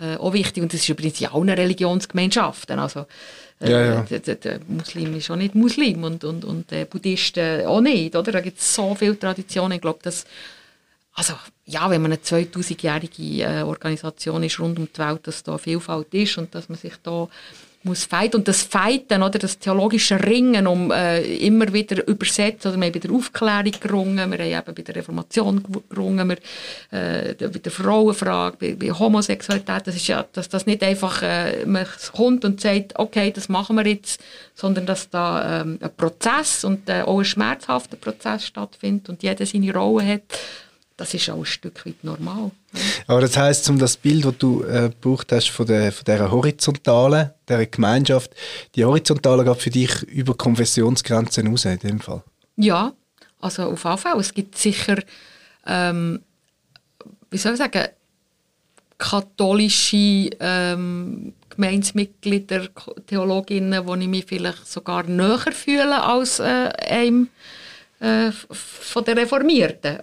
[0.00, 0.62] äh, auch wichtig.
[0.62, 2.78] Und das ist übrigens in allen Religionsgemeinschaften.
[2.78, 3.06] Also,
[3.60, 4.02] äh, ja, ja.
[4.02, 8.16] Der, der, Muslim ist auch nicht Muslim und, und, und der Buddhisten auch nicht.
[8.16, 8.32] Oder?
[8.32, 9.72] Da gibt es so viele Traditionen.
[9.72, 10.24] Ich glaube, dass
[11.12, 11.34] also,
[11.66, 16.14] ja, wenn man eine 2000-jährige äh, Organisation ist rund um die Welt, dass da Vielfalt
[16.14, 17.28] ist und dass man sich da
[17.82, 18.36] muss fighten.
[18.36, 22.92] Und das Fighten, oder, das theologische Ringen um äh, immer wieder übersetzen, oder wir haben
[22.92, 26.36] bei der Aufklärung gerungen, wir haben eben bei der Reformation gerungen, wir,
[26.90, 31.64] äh, bei der Frauenfrage, bei, bei, Homosexualität, das ist ja, dass das nicht einfach, äh,
[31.64, 34.20] man kommt und sagt, okay, das machen wir jetzt,
[34.54, 39.46] sondern dass da ähm, ein Prozess und äh, auch ein schmerzhafter Prozess stattfindet und jeder
[39.46, 40.22] seine Rolle hat
[41.00, 42.50] das ist auch ein Stück weit normal.
[43.06, 46.30] Aber das heißt, um das Bild, das du äh, gebraucht hast von der, von der
[46.30, 48.32] horizontalen, der Gemeinschaft,
[48.74, 52.22] die horizontale geht für dich über Konfessionsgrenzen raus in dem Fall?
[52.56, 52.92] Ja,
[53.40, 54.20] also auf jeden Fall.
[54.20, 54.98] Es gibt sicher,
[55.66, 56.20] ähm,
[57.30, 57.88] wie soll ich sagen,
[58.98, 62.68] katholische ähm, Gemeinsmitglieder,
[63.06, 67.30] Theologinnen, wo ich mich vielleicht sogar näher fühle als äh, einem
[68.00, 70.00] äh, von den Reformierten.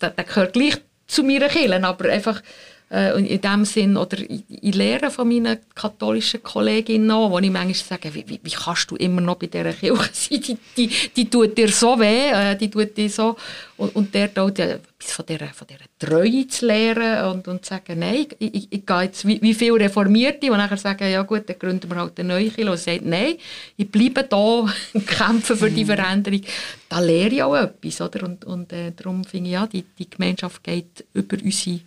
[0.00, 0.76] Der, der gehört gleich
[1.06, 2.42] zu mir Kirche, aber einfach
[2.90, 7.74] äh, in dem Sinn, oder ich, lehre von meinen katholischen Kolleginnen noch, wo ich manchmal
[7.74, 11.30] sage, wie, wie, wie kannst du immer noch bei dieser Kirche sein, die, die, die
[11.30, 13.36] tut dir so weh, äh, die tut dir so,
[13.76, 14.62] und, und der die,
[15.06, 18.68] etwas von dieser, von dieser Treue zu lehren und, und zu sagen, nein, ich, ich,
[18.70, 21.96] ich gehe jetzt, wie, wie viele Reformierte, die nachher sagen, ja gut, dann gründen wir
[21.96, 23.34] halt eine neue Kirche, und sagt, nein,
[23.76, 24.72] ich bleibe da und
[25.06, 25.88] kämpfe für die mhm.
[25.88, 26.40] Veränderung,
[26.88, 30.08] da lehre ich auch etwas, oder, und, und äh, darum finde ich, ja, die, die
[30.08, 31.80] Gemeinschaft geht über unsere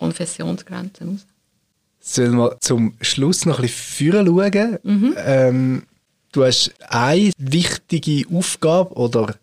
[0.00, 1.26] Konfessionsgrenzen aus.
[2.00, 4.78] Sollen wir zum Schluss noch ein bisschen schauen?
[4.82, 5.14] Mhm.
[5.18, 5.82] Ähm,
[6.32, 9.34] du hast eine wichtige Aufgabe oder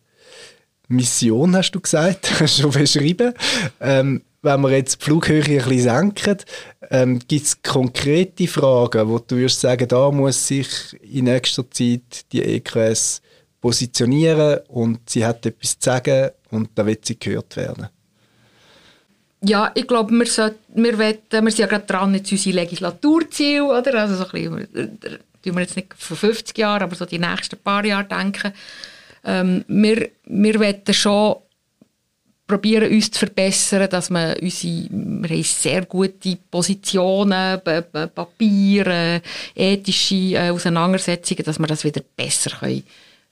[0.87, 3.33] Mission, hast du gesagt, schon beschrieben.
[3.79, 6.37] Ähm, wenn wir jetzt die Flughöhe ein bisschen senken,
[6.89, 10.67] ähm, gibt es konkrete Fragen, wo du würdest sagen, da muss sich
[11.03, 13.21] in nächster Zeit die EQS
[13.61, 17.89] positionieren und sie hat etwas zu sagen und da wird sie gehört werden?
[19.41, 23.63] Ja, ich glaube, wir, sollten, wir, wollen, wir sind ja gerade dran, jetzt unsere Legislaturziele,
[23.63, 23.93] oder?
[23.93, 24.99] Also so ein bisschen,
[25.43, 28.51] tun wir jetzt nicht für 50 Jahre, aber so die nächsten paar Jahre denken.
[29.23, 31.35] Ähm, wir, wir wollen schon
[32.47, 37.61] probieren, uns zu verbessern, dass wir unsere, wir haben sehr gute Positionen,
[38.15, 39.21] Papiere,
[39.53, 42.83] ethische äh, Auseinandersetzungen, dass wir das wieder besser können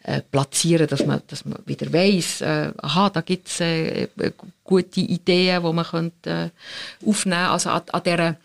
[0.07, 4.07] äh, platzieren, dass man, dass man wieder weiss, äh, aha, da gibt es äh,
[4.63, 7.51] gute Ideen, die man könnte, äh, aufnehmen könnte.
[7.51, 8.35] Also an, an dieser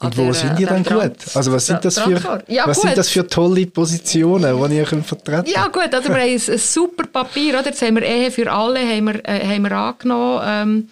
[0.00, 1.16] und wo sind die dann gut?
[1.34, 5.06] Also was sind das für, ja, was sind das für tolle Positionen, die ihr könnt
[5.06, 7.66] vertreten Ja gut, also wir haben ein, ein super Papier, oder?
[7.66, 10.88] Jetzt haben wir Ehe für alle haben wir, äh, haben wir angenommen ähm,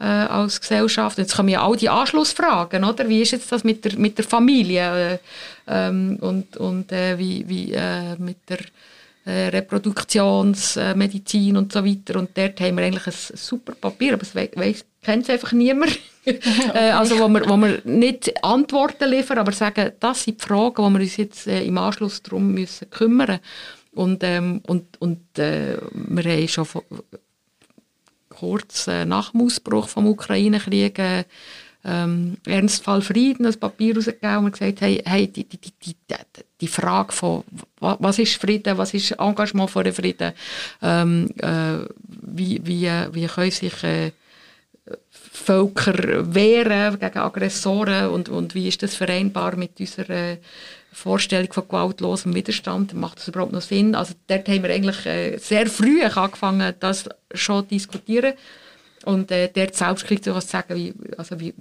[0.00, 1.18] äh, als Gesellschaft.
[1.18, 3.06] Jetzt kommen ja all die Anschlussfragen, oder?
[3.06, 5.18] Wie ist jetzt das mit der, mit der Familie äh,
[5.68, 7.76] ähm, und, und wie, wie
[8.18, 8.58] mit der
[9.30, 12.18] Reproduktionsmedizin und so weiter.
[12.18, 14.32] Und dort haben wir eigentlich ein super Papier, aber es
[15.02, 15.98] kennt es einfach niemand.
[16.74, 20.78] äh, also wo wir, wo wir nicht Antworten liefern, aber sagen, das sind die Fragen,
[20.78, 23.40] wo wir uns jetzt äh, im Anschluss darum müssen kümmern
[23.92, 26.66] und ähm, und und äh, wir haben schon
[28.28, 31.26] kurz äh, nach dem Ausbruch vom Ukraine-Krieg
[31.84, 35.96] äh, ähm, Ernstfall Frieden ein Papier rausgegeben und gesagt, hey, hey die, die, die,
[36.60, 37.44] die, Frage von
[37.80, 40.32] was ist Frieden, was ist Engagement für den Frieden,
[40.82, 44.12] ähm, äh, wie, wie, wie können sich äh,
[45.10, 50.38] Völker wehren gegen Aggressoren und, und wie ist das vereinbar mit unserer
[50.92, 52.94] Vorstellung von gewaltlosem Widerstand?
[52.94, 53.94] Macht das überhaupt noch Sinn?
[53.94, 58.34] Also dort haben wir eigentlich äh, sehr früh angefangen, das schon zu diskutieren
[59.04, 61.54] und äh, dort selbst zu sagen, wie, also wie,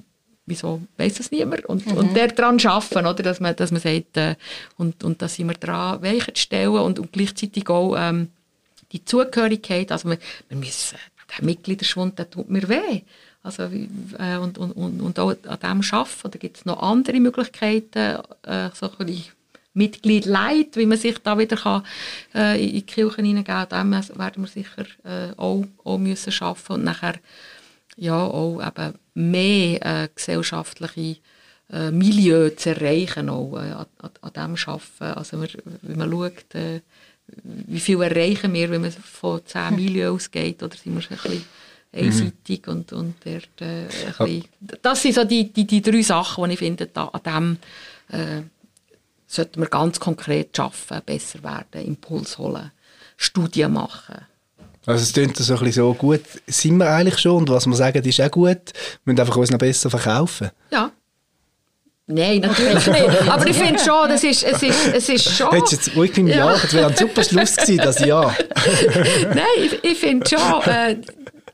[0.45, 1.65] wieso weiß das niemand?
[1.65, 1.97] Und, mhm.
[1.97, 3.23] und der daran arbeiten, oder?
[3.23, 4.35] Dass, man, dass man sagt, äh,
[4.77, 8.29] und, und da sind wir dran, Weichen zu stellen und, und gleichzeitig auch ähm,
[8.91, 10.17] die Zugehörigkeit, also wir,
[10.49, 10.97] wir müssen,
[11.37, 13.01] der Mitgliederschwund, der tut mir weh.
[13.43, 16.27] Also, äh, und, und, und, und auch an dem arbeiten.
[16.27, 19.23] Oder gibt es noch andere Möglichkeiten, äh, so ein bisschen
[19.77, 21.83] Mitglied leid, wie man sich da wieder kann,
[22.33, 23.69] äh, in die Kirche hineingehen kann.
[23.69, 27.15] Dem werden wir sicher äh, auch, auch müssen arbeiten und nachher
[27.97, 31.17] ja, auch eben mehr äh, gesellschaftliche
[31.71, 35.17] äh, Milieu zu erreichen, auch äh, an, an, dem arbeiten.
[35.17, 35.49] Also wir,
[35.81, 36.81] wenn man schaut, äh,
[37.43, 41.45] wie viel erreichen wir, wenn man von 10 Millionen ausgeht, oder sind wir ein bisschen
[41.91, 42.73] einseitig mhm.
[42.73, 44.43] und, und dort, äh, ein bisschen,
[44.81, 47.57] das sind so die, die, die drei Sachen, die ich finde, da, an
[48.09, 48.41] dem äh,
[49.27, 52.71] sollten wir ganz konkret arbeiten, besser werden, Impuls holen,
[53.17, 54.25] Studien machen.
[54.85, 57.75] Also es klingt so ein bisschen so, gut sind wir eigentlich schon und was wir
[57.75, 60.49] sagen ist auch gut, wir müssen einfach uns noch besser verkaufen.
[60.71, 60.91] Ja.
[62.09, 63.29] Nein, natürlich nicht.
[63.29, 65.51] Aber ich finde schon, das ist, es, ist, es ist schon...
[65.51, 66.53] Hättest jetzt ruhig im ja.
[66.53, 68.33] das wäre ein super Schluss gewesen, das Ja.
[69.35, 70.95] Nein, ich, ich finde schon, äh,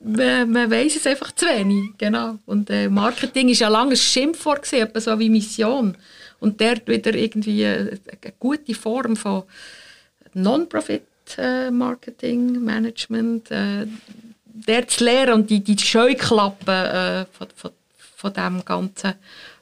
[0.04, 2.36] man, man weiß es einfach zu wenig, genau.
[2.46, 5.98] Und äh, Marketing ist ja lange ein Schimpfwort gewesen, so wie Mission.
[6.44, 7.98] Und dort wieder irgendwie eine,
[8.38, 9.44] gute Form von
[10.34, 11.04] Non-Profit
[11.38, 13.88] äh, Management, äh,
[14.44, 17.72] der zu lernen und die, die Scheuklappen äh, von, von,
[18.18, 19.14] von dem Ganzen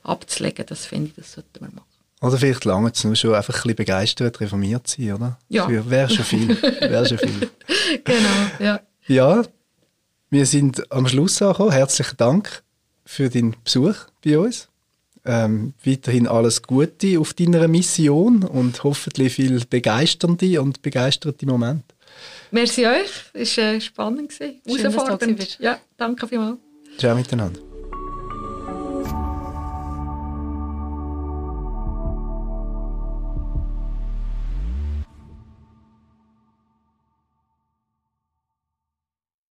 [0.01, 1.85] abzulegen, das finde ich, das sollten wir machen.
[2.19, 5.37] Oder vielleicht lange es nur schon einfach ein bisschen begeistert reformiert sein, oder?
[5.49, 5.67] Ja.
[5.69, 6.49] Wäre schon viel.
[6.61, 7.49] Wäre schon viel.
[8.03, 8.79] genau, ja.
[9.05, 9.43] Ja,
[10.31, 11.73] wir sind am Schluss angekommen.
[11.73, 12.63] Herzlichen Dank
[13.05, 14.67] für deinen Besuch bei uns.
[15.23, 21.83] Ähm, weiterhin alles Gute auf deiner Mission und hoffentlich viel begeisternde und begeisterte Momente.
[22.49, 25.59] Merci euch, es war äh, spannend, herausfordernd.
[25.59, 26.57] Ja, danke vielmals.
[26.97, 27.70] Ciao miteinander.